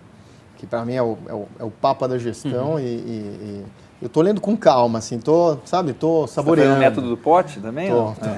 que 0.56 0.64
para 0.64 0.84
mim 0.84 0.94
é 0.94 1.02
o, 1.02 1.18
é 1.26 1.34
o, 1.34 1.48
é, 1.58 1.64
o, 1.64 1.70
papa 1.72 2.06
da 2.06 2.18
gestão 2.18 2.74
uhum. 2.74 2.78
e, 2.78 2.82
e, 2.82 2.86
e, 2.86 3.64
eu 4.00 4.08
tô 4.08 4.22
lendo 4.22 4.40
com 4.40 4.56
calma, 4.56 5.00
assim, 5.00 5.18
tô, 5.18 5.58
sabe, 5.64 5.92
tô 5.92 6.24
saboreando. 6.28 6.70
Você 6.70 6.74
tá 6.74 6.86
o 6.86 6.88
método 6.88 7.08
do 7.08 7.16
pote 7.16 7.58
também? 7.58 7.90
Tô, 7.90 8.04
tô. 8.12 8.30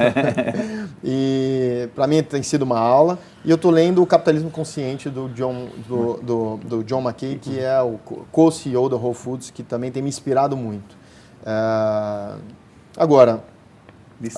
e 1.05 1.91
para 1.95 2.07
mim 2.07 2.23
tem 2.23 2.43
sido 2.43 2.63
uma 2.63 2.79
aula. 2.79 3.19
E 3.45 3.51
eu 3.51 3.59
tô 3.59 3.71
lendo 3.71 4.03
o 4.03 4.07
Capitalismo 4.07 4.51
Consciente 4.51 5.11
do 5.11 5.29
John, 5.29 5.69
do, 5.87 6.15
do, 6.23 6.57
do 6.57 6.85
John 6.85 7.03
McKay, 7.03 7.39
que 7.39 7.61
é 7.61 7.79
o 7.83 8.01
co-CEO 8.33 8.89
da 8.89 8.97
Whole 8.97 9.15
Foods, 9.15 9.51
que 9.51 9.63
também 9.63 9.93
tem 9.93 10.03
me 10.03 10.09
inspirado 10.09 10.57
muito. 10.57 10.97
Uh, 11.43 12.62
agora. 12.97 13.45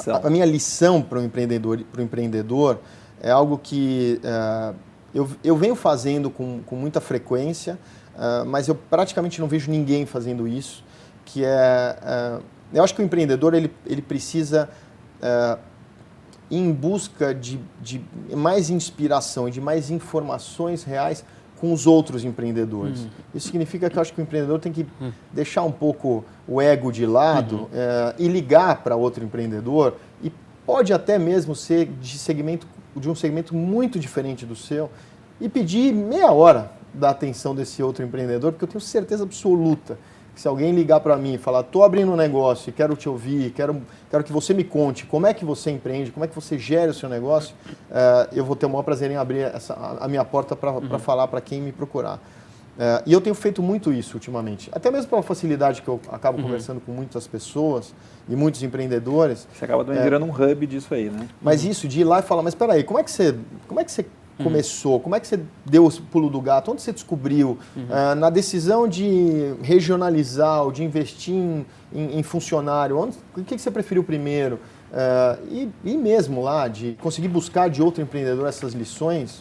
A, 0.06 0.28
a, 0.28 0.30
minha 0.30 0.46
lição 0.46 1.02
para 1.02 1.18
o 1.18 1.22
empreendedor, 1.22 1.84
empreendedor 1.98 2.78
é 3.20 3.30
algo 3.30 3.58
que 3.58 4.18
uh, 4.24 4.74
eu, 5.14 5.28
eu 5.44 5.56
venho 5.56 5.74
fazendo 5.74 6.30
com, 6.30 6.62
com 6.62 6.74
muita 6.74 7.02
frequência, 7.02 7.78
uh, 8.14 8.46
mas 8.46 8.66
eu 8.66 8.74
praticamente 8.74 9.40
não 9.40 9.46
vejo 9.46 9.70
ninguém 9.70 10.06
fazendo 10.06 10.48
isso, 10.48 10.82
que 11.24 11.44
é... 11.44 11.98
Uh, 12.40 12.42
eu 12.72 12.82
acho 12.82 12.94
que 12.94 13.02
o 13.02 13.04
empreendedor 13.04 13.54
ele, 13.54 13.70
ele 13.86 14.02
precisa 14.02 14.68
ir 16.50 16.58
em 16.58 16.72
busca 16.72 17.34
de, 17.34 17.60
de 17.80 18.04
mais 18.34 18.68
inspiração 18.68 19.48
e 19.48 19.50
de 19.50 19.60
mais 19.60 19.90
informações 19.90 20.82
reais 20.82 21.24
com 21.60 21.72
os 21.72 21.86
outros 21.86 22.24
empreendedores. 22.24 23.00
Uhum. 23.00 23.08
Isso 23.34 23.46
significa 23.46 23.88
que 23.88 23.96
eu 23.96 24.02
acho 24.02 24.12
que 24.12 24.20
o 24.20 24.22
empreendedor 24.22 24.58
tem 24.58 24.72
que 24.72 24.86
uhum. 25.00 25.12
deixar 25.32 25.62
um 25.62 25.72
pouco 25.72 26.24
o 26.46 26.60
ego 26.60 26.92
de 26.92 27.06
lado 27.06 27.56
uhum. 27.56 27.68
é, 27.72 28.14
e 28.18 28.28
ligar 28.28 28.82
para 28.82 28.96
outro 28.96 29.24
empreendedor 29.24 29.96
e 30.22 30.32
pode 30.66 30.92
até 30.92 31.18
mesmo 31.18 31.54
ser 31.54 31.86
de 31.86 32.18
segmento 32.18 32.66
de 32.96 33.10
um 33.10 33.14
segmento 33.14 33.54
muito 33.54 33.98
diferente 33.98 34.46
do 34.46 34.54
seu 34.54 34.88
e 35.40 35.48
pedir 35.48 35.92
meia 35.92 36.30
hora 36.30 36.70
da 36.92 37.10
atenção 37.10 37.54
desse 37.54 37.82
outro 37.82 38.04
empreendedor, 38.04 38.52
porque 38.52 38.64
eu 38.64 38.68
tenho 38.68 38.80
certeza 38.80 39.24
absoluta 39.24 39.98
se 40.34 40.48
alguém 40.48 40.72
ligar 40.72 41.00
para 41.00 41.16
mim 41.16 41.34
e 41.34 41.38
falar, 41.38 41.60
estou 41.60 41.84
abrindo 41.84 42.12
um 42.12 42.16
negócio 42.16 42.70
e 42.70 42.72
quero 42.72 42.96
te 42.96 43.08
ouvir, 43.08 43.50
quero, 43.50 43.80
quero 44.10 44.24
que 44.24 44.32
você 44.32 44.52
me 44.52 44.64
conte 44.64 45.06
como 45.06 45.26
é 45.26 45.34
que 45.34 45.44
você 45.44 45.70
empreende, 45.70 46.10
como 46.10 46.24
é 46.24 46.28
que 46.28 46.34
você 46.34 46.58
gera 46.58 46.90
o 46.90 46.94
seu 46.94 47.08
negócio, 47.08 47.54
uh, 47.90 48.28
eu 48.32 48.44
vou 48.44 48.56
ter 48.56 48.66
o 48.66 48.68
maior 48.68 48.82
prazer 48.82 49.10
em 49.10 49.16
abrir 49.16 49.42
essa, 49.42 49.74
a 50.00 50.08
minha 50.08 50.24
porta 50.24 50.56
para 50.56 50.72
uhum. 50.72 50.98
falar 50.98 51.28
para 51.28 51.40
quem 51.40 51.60
me 51.60 51.72
procurar. 51.72 52.16
Uh, 52.74 53.02
e 53.06 53.12
eu 53.12 53.20
tenho 53.20 53.36
feito 53.36 53.62
muito 53.62 53.92
isso 53.92 54.14
ultimamente, 54.14 54.68
até 54.72 54.90
mesmo 54.90 55.08
pela 55.08 55.22
facilidade 55.22 55.80
que 55.80 55.86
eu 55.86 56.00
acabo 56.10 56.38
uhum. 56.38 56.44
conversando 56.44 56.80
com 56.80 56.90
muitas 56.90 57.24
pessoas 57.24 57.94
e 58.28 58.34
muitos 58.34 58.64
empreendedores. 58.64 59.46
Você 59.54 59.64
acaba 59.64 59.94
é, 59.94 60.02
virando 60.02 60.26
um 60.26 60.30
hub 60.30 60.66
disso 60.66 60.92
aí, 60.92 61.08
né? 61.08 61.28
Mas 61.40 61.62
uhum. 61.62 61.70
isso 61.70 61.86
de 61.86 62.00
ir 62.00 62.04
lá 62.04 62.18
e 62.18 62.22
falar, 62.22 62.42
mas 62.42 62.52
espera 62.52 62.72
aí, 62.72 62.82
como 62.82 62.98
é 62.98 63.04
que 63.04 63.12
você, 63.12 63.36
como 63.68 63.78
é 63.78 63.84
que 63.84 63.92
você 63.92 64.04
Uhum. 64.38 64.44
começou? 64.44 64.98
Como 64.98 65.14
é 65.14 65.20
que 65.20 65.26
você 65.26 65.40
deu 65.64 65.86
o 65.86 65.92
pulo 66.02 66.28
do 66.28 66.40
gato? 66.40 66.72
Onde 66.72 66.82
você 66.82 66.92
descobriu? 66.92 67.58
Uhum. 67.76 67.84
Uh, 67.84 68.14
na 68.16 68.30
decisão 68.30 68.88
de 68.88 69.54
regionalizar 69.62 70.62
ou 70.62 70.72
de 70.72 70.82
investir 70.82 71.34
em, 71.34 71.66
em, 71.92 72.18
em 72.18 72.22
funcionário, 72.22 72.98
onde, 72.98 73.16
o 73.36 73.44
que, 73.44 73.54
que 73.54 73.60
você 73.60 73.70
preferiu 73.70 74.02
primeiro? 74.02 74.58
Uh, 74.90 75.46
e, 75.50 75.68
e 75.84 75.96
mesmo 75.96 76.42
lá, 76.42 76.68
de 76.68 76.96
conseguir 77.00 77.28
buscar 77.28 77.68
de 77.68 77.82
outro 77.82 78.02
empreendedor 78.02 78.48
essas 78.48 78.72
lições, 78.72 79.38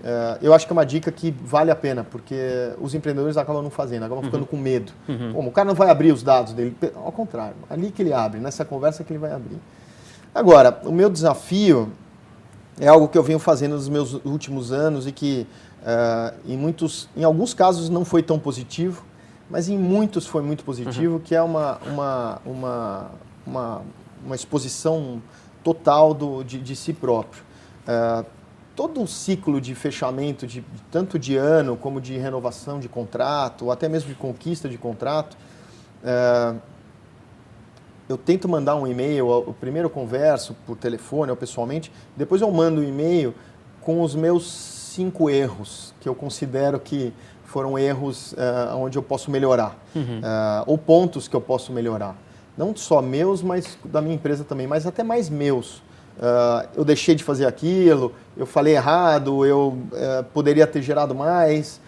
uh, 0.00 0.38
eu 0.40 0.52
acho 0.52 0.66
que 0.66 0.72
é 0.72 0.74
uma 0.74 0.86
dica 0.86 1.10
que 1.12 1.32
vale 1.44 1.70
a 1.70 1.76
pena, 1.76 2.02
porque 2.02 2.36
os 2.80 2.94
empreendedores 2.94 3.36
acabam 3.36 3.62
não 3.62 3.70
fazendo, 3.70 4.04
acabam 4.04 4.24
uhum. 4.24 4.30
ficando 4.30 4.46
com 4.46 4.56
medo. 4.56 4.92
Uhum. 5.08 5.32
Como, 5.32 5.48
o 5.50 5.52
cara 5.52 5.68
não 5.68 5.74
vai 5.74 5.88
abrir 5.88 6.12
os 6.12 6.22
dados 6.22 6.52
dele, 6.52 6.76
ao 6.96 7.12
contrário, 7.12 7.56
ali 7.70 7.90
que 7.90 8.02
ele 8.02 8.12
abre, 8.12 8.40
nessa 8.40 8.64
conversa 8.64 9.04
que 9.04 9.12
ele 9.12 9.20
vai 9.20 9.32
abrir. 9.32 9.58
Agora, 10.34 10.80
o 10.84 10.92
meu 10.92 11.10
desafio 11.10 11.92
é 12.80 12.88
algo 12.88 13.08
que 13.08 13.18
eu 13.18 13.22
venho 13.22 13.38
fazendo 13.38 13.72
nos 13.72 13.88
meus 13.88 14.14
últimos 14.24 14.72
anos 14.72 15.06
e 15.06 15.12
que 15.12 15.46
uh, 15.82 16.34
em, 16.46 16.56
muitos, 16.56 17.08
em 17.16 17.24
alguns 17.24 17.54
casos 17.54 17.88
não 17.88 18.04
foi 18.04 18.22
tão 18.22 18.38
positivo, 18.38 19.04
mas 19.50 19.68
em 19.68 19.76
muitos 19.76 20.26
foi 20.26 20.42
muito 20.42 20.64
positivo, 20.64 21.14
uhum. 21.14 21.20
que 21.20 21.34
é 21.34 21.42
uma, 21.42 21.78
uma, 21.86 22.40
uma, 22.44 23.10
uma, 23.46 23.82
uma 24.24 24.34
exposição 24.34 25.22
total 25.62 26.14
do, 26.14 26.42
de, 26.42 26.58
de 26.58 26.74
si 26.74 26.92
próprio. 26.92 27.42
Uh, 27.82 28.24
todo 28.74 29.02
o 29.02 29.06
ciclo 29.06 29.60
de 29.60 29.74
fechamento, 29.74 30.46
de, 30.46 30.64
tanto 30.90 31.18
de 31.18 31.36
ano 31.36 31.76
como 31.76 32.00
de 32.00 32.16
renovação 32.16 32.80
de 32.80 32.88
contrato, 32.88 33.66
ou 33.66 33.72
até 33.72 33.88
mesmo 33.88 34.08
de 34.08 34.14
conquista 34.14 34.68
de 34.68 34.78
contrato, 34.78 35.36
uh, 36.02 36.58
eu 38.12 38.18
tento 38.18 38.48
mandar 38.48 38.76
um 38.76 38.86
e-mail, 38.86 39.26
o 39.26 39.54
primeiro 39.54 39.86
eu 39.86 39.90
converso 39.90 40.54
por 40.66 40.76
telefone 40.76 41.30
ou 41.30 41.36
pessoalmente, 41.36 41.90
depois 42.16 42.42
eu 42.42 42.50
mando 42.50 42.80
um 42.80 42.84
e-mail 42.84 43.34
com 43.80 44.02
os 44.02 44.14
meus 44.14 44.46
cinco 44.46 45.30
erros 45.30 45.94
que 46.00 46.08
eu 46.08 46.14
considero 46.14 46.78
que 46.78 47.12
foram 47.44 47.78
erros 47.78 48.32
uh, 48.32 48.76
onde 48.76 48.96
eu 48.96 49.02
posso 49.02 49.30
melhorar, 49.30 49.76
uhum. 49.94 50.20
uh, 50.20 50.64
ou 50.66 50.78
pontos 50.78 51.28
que 51.28 51.36
eu 51.36 51.40
posso 51.40 51.72
melhorar. 51.72 52.16
Não 52.56 52.76
só 52.76 53.00
meus, 53.00 53.42
mas 53.42 53.78
da 53.84 54.00
minha 54.00 54.14
empresa 54.14 54.44
também, 54.44 54.66
mas 54.66 54.86
até 54.86 55.02
mais 55.02 55.28
meus. 55.28 55.76
Uh, 56.18 56.68
eu 56.76 56.84
deixei 56.84 57.14
de 57.14 57.24
fazer 57.24 57.46
aquilo, 57.46 58.12
eu 58.36 58.46
falei 58.46 58.74
errado, 58.74 59.44
eu 59.46 59.78
poderia 60.34 60.66
ter 60.66 60.82
gerado 60.82 61.14
mais, 61.14 61.80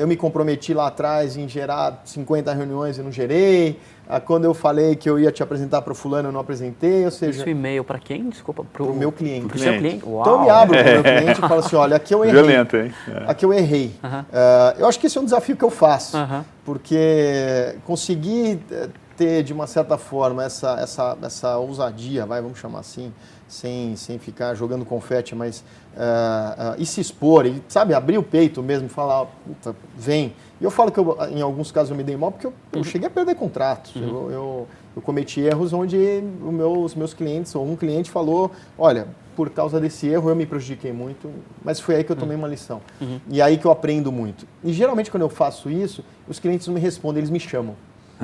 eu 0.00 0.06
me 0.06 0.16
comprometi 0.16 0.74
lá 0.74 0.88
atrás 0.88 1.36
em 1.36 1.48
gerar 1.48 2.02
50 2.04 2.52
reuniões 2.52 2.98
e 2.98 3.02
não 3.02 3.12
gerei. 3.12 3.78
Ah, 4.08 4.20
quando 4.20 4.44
eu 4.44 4.52
falei 4.52 4.96
que 4.96 5.08
eu 5.08 5.18
ia 5.18 5.30
te 5.30 5.42
apresentar 5.42 5.80
para 5.82 5.92
o 5.92 5.94
fulano, 5.94 6.28
eu 6.28 6.32
não 6.32 6.40
apresentei, 6.40 7.04
ou 7.04 7.10
seja... 7.10 7.40
Isso 7.40 7.48
e-mail 7.48 7.84
para 7.84 7.98
quem? 7.98 8.28
Desculpa, 8.28 8.64
para 8.64 8.82
o 8.82 8.94
meu 8.94 9.10
cliente. 9.12 9.46
Para 9.46 9.56
o 9.56 9.58
seu 9.60 9.78
cliente? 9.78 10.04
Uau. 10.04 10.20
Então 10.20 10.34
eu 10.34 10.40
me 10.42 10.50
abro 10.50 10.76
para 10.76 10.90
o 10.90 10.92
meu 10.92 11.02
cliente 11.22 11.38
e 11.38 11.48
falo 11.48 11.60
assim, 11.60 11.76
olha, 11.76 11.96
aqui 11.96 12.14
eu 12.14 12.24
errei. 12.24 12.34
Violento, 12.34 12.76
hein? 12.76 12.92
É. 13.08 13.30
Aqui 13.30 13.44
eu 13.44 13.52
errei. 13.52 13.94
Uh 14.02 14.06
-huh. 14.06 14.20
uh, 14.22 14.80
eu 14.80 14.86
acho 14.86 14.98
que 14.98 15.06
esse 15.06 15.16
é 15.16 15.20
um 15.20 15.24
desafio 15.24 15.56
que 15.56 15.64
eu 15.64 15.70
faço, 15.70 16.16
uh 16.16 16.20
-huh. 16.20 16.44
porque 16.64 17.76
conseguir 17.86 18.60
eh, 18.70 18.88
ter, 19.16 19.42
de 19.42 19.52
uma 19.52 19.66
certa 19.66 19.96
forma, 19.96 20.44
essa, 20.44 20.78
essa, 20.80 21.16
essa 21.22 21.58
ousadia, 21.58 22.26
vai, 22.26 22.40
vamos 22.40 22.58
chamar 22.58 22.80
assim, 22.80 23.12
sem, 23.52 23.94
sem 23.96 24.18
ficar 24.18 24.54
jogando 24.54 24.84
confete, 24.84 25.34
mas 25.34 25.62
uh, 25.94 26.72
uh, 26.72 26.74
e 26.78 26.86
se 26.86 27.00
expor, 27.00 27.46
e, 27.46 27.62
sabe, 27.68 27.94
abrir 27.94 28.18
o 28.18 28.22
peito 28.22 28.62
mesmo, 28.62 28.88
falar, 28.88 29.26
puta, 29.46 29.76
vem. 29.96 30.32
E 30.60 30.64
eu 30.64 30.70
falo 30.70 30.90
que 30.90 30.98
eu, 30.98 31.16
em 31.30 31.42
alguns 31.42 31.70
casos 31.70 31.90
eu 31.90 31.96
me 31.96 32.02
dei 32.02 32.16
mal 32.16 32.32
porque 32.32 32.46
eu, 32.46 32.52
eu 32.72 32.78
uhum. 32.78 32.84
cheguei 32.84 33.08
a 33.08 33.10
perder 33.10 33.34
contratos. 33.34 33.94
Uhum. 33.96 34.02
Eu, 34.02 34.30
eu, 34.30 34.68
eu, 34.96 35.02
cometi 35.02 35.40
erros 35.40 35.72
onde 35.72 35.96
meu, 35.96 36.82
os 36.82 36.94
meus 36.94 37.12
clientes, 37.12 37.54
ou 37.54 37.68
um 37.68 37.76
cliente 37.76 38.10
falou, 38.10 38.50
olha, 38.78 39.08
por 39.36 39.50
causa 39.50 39.80
desse 39.80 40.06
erro 40.06 40.30
eu 40.30 40.36
me 40.36 40.46
prejudiquei 40.46 40.92
muito, 40.92 41.30
mas 41.64 41.80
foi 41.80 41.96
aí 41.96 42.04
que 42.04 42.12
eu 42.12 42.16
tomei 42.16 42.36
uhum. 42.36 42.42
uma 42.42 42.48
lição. 42.48 42.80
Uhum. 43.00 43.20
E 43.28 43.42
aí 43.42 43.58
que 43.58 43.66
eu 43.66 43.70
aprendo 43.70 44.10
muito. 44.10 44.46
E 44.64 44.72
geralmente 44.72 45.10
quando 45.10 45.22
eu 45.22 45.30
faço 45.30 45.70
isso, 45.70 46.04
os 46.28 46.38
clientes 46.38 46.66
não 46.66 46.74
me 46.74 46.80
respondem, 46.80 47.18
eles 47.18 47.30
me 47.30 47.40
chamam. 47.40 47.74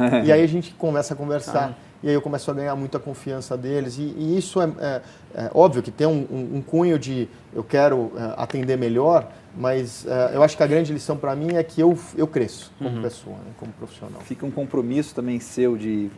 e 0.24 0.32
aí 0.32 0.42
a 0.42 0.48
gente 0.48 0.72
começa 0.74 1.14
a 1.14 1.16
conversar. 1.16 1.76
Ah 1.78 1.88
e 2.02 2.08
aí 2.08 2.14
eu 2.14 2.22
começo 2.22 2.50
a 2.50 2.54
ganhar 2.54 2.76
muita 2.76 2.98
confiança 2.98 3.56
deles. 3.56 3.98
E, 3.98 4.02
e 4.02 4.38
isso 4.38 4.60
é, 4.60 4.66
é, 4.78 5.02
é, 5.34 5.50
óbvio 5.52 5.82
que 5.82 5.90
tem 5.90 6.06
um, 6.06 6.26
um, 6.30 6.56
um, 6.56 6.62
cunho 6.62 6.98
de 6.98 7.28
eu 7.52 7.64
quero 7.64 8.12
é, 8.16 8.34
atender 8.36 8.76
melhor, 8.76 9.28
mas 9.56 10.06
é, 10.06 10.30
eu 10.34 10.42
acho 10.42 10.56
que 10.56 10.62
a 10.62 10.66
grande 10.66 10.92
lição 10.92 11.16
para 11.16 11.34
mim 11.34 11.56
é 11.56 11.62
que 11.62 11.80
eu, 11.80 11.98
eu 12.16 12.26
cresço 12.26 12.72
como 12.78 12.96
uhum. 12.96 13.02
pessoa, 13.02 13.36
né, 13.36 13.50
como 13.58 13.72
profissional. 13.72 14.20
Fica 14.20 14.46
um 14.46 14.50
compromisso 14.50 15.14
também 15.14 15.40
seu 15.40 15.76
de 15.76 16.10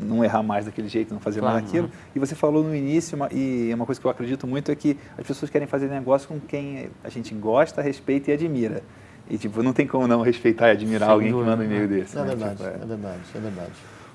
não 0.00 0.24
errar 0.24 0.42
mais 0.42 0.64
daquele 0.64 0.88
jeito, 0.88 1.12
não 1.12 1.20
fazer 1.20 1.40
claro, 1.40 1.56
mais 1.56 1.68
aquilo. 1.68 1.90
E 2.14 2.18
você 2.18 2.34
falou 2.34 2.62
no 2.62 2.74
início, 2.74 3.16
uma, 3.16 3.28
e 3.32 3.70
uma 3.74 3.84
coisa 3.84 4.00
que 4.00 4.06
eu 4.06 4.10
acredito 4.10 4.46
muito 4.46 4.70
é 4.70 4.76
que 4.76 4.96
as 5.18 5.26
pessoas 5.26 5.50
querem 5.50 5.66
fazer 5.66 5.88
negócio 5.88 6.28
com 6.28 6.38
quem 6.40 6.88
a 7.02 7.08
gente 7.08 7.34
gosta, 7.34 7.82
respeita 7.82 8.30
e 8.30 8.34
admira. 8.34 8.82
E 9.30 9.36
tipo, 9.36 9.62
não 9.62 9.72
tem 9.72 9.86
como 9.86 10.06
não 10.08 10.22
respeitar 10.22 10.68
e 10.68 10.70
admirar 10.72 11.08
Sem 11.08 11.12
alguém 11.12 11.30
dúvida, 11.30 11.50
que 11.50 11.56
manda 11.56 11.62
um 11.62 11.66
e-mail 11.66 11.88
né? 11.88 11.96
desse. 11.98 12.16
É, 12.16 12.20
né? 12.20 12.26
verdade, 12.28 12.56
tipo, 12.56 12.68
é. 12.68 12.72
é 12.72 12.86
verdade, 12.86 13.20
é 13.34 13.38
verdade. 13.38 13.72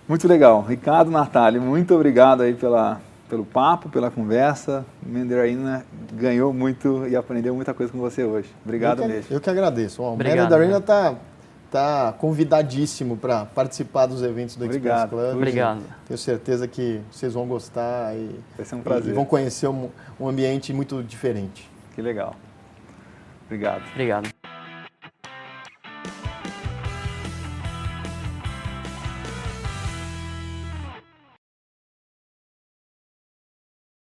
Muito 0.07 0.27
legal. 0.27 0.65
Ricardo 0.67 1.11
Natália, 1.11 1.61
muito 1.61 1.93
obrigado 1.95 2.41
aí 2.41 2.53
pela, 2.55 2.99
pelo 3.29 3.45
papo, 3.45 3.89
pela 3.89 4.09
conversa. 4.09 4.85
Mandarina 5.05 5.85
ganhou 6.13 6.51
muito 6.51 7.05
e 7.07 7.15
aprendeu 7.15 7.55
muita 7.55 7.73
coisa 7.73 7.91
com 7.91 7.99
você 7.99 8.23
hoje. 8.23 8.49
Obrigado 8.65 8.99
eu 8.99 9.07
que, 9.07 9.13
mesmo. 9.13 9.35
Eu 9.35 9.39
que 9.39 9.49
agradeço. 9.49 10.01
O 10.01 10.13
Obrigado, 10.13 10.43
Mandarina 10.43 10.77
está 10.77 11.15
tá 11.71 12.13
convidadíssimo 12.17 13.15
para 13.15 13.45
participar 13.45 14.07
dos 14.07 14.21
eventos 14.21 14.55
do 14.55 14.65
Obrigado. 14.65 15.05
Express 15.05 15.23
Club. 15.25 15.35
Obrigado. 15.37 15.81
Tenho 16.07 16.17
certeza 16.17 16.67
que 16.67 17.01
vocês 17.11 17.33
vão 17.33 17.47
gostar 17.47 18.15
e, 18.15 18.39
Vai 18.57 18.65
ser 18.65 18.75
um 18.75 18.81
prazer. 18.81 19.11
e 19.11 19.15
vão 19.15 19.25
conhecer 19.25 19.67
um, 19.67 19.89
um 20.19 20.27
ambiente 20.27 20.73
muito 20.73 21.01
diferente. 21.01 21.69
Que 21.95 22.01
legal. 22.01 22.35
Obrigado. 23.45 23.83
Obrigado. 23.91 24.52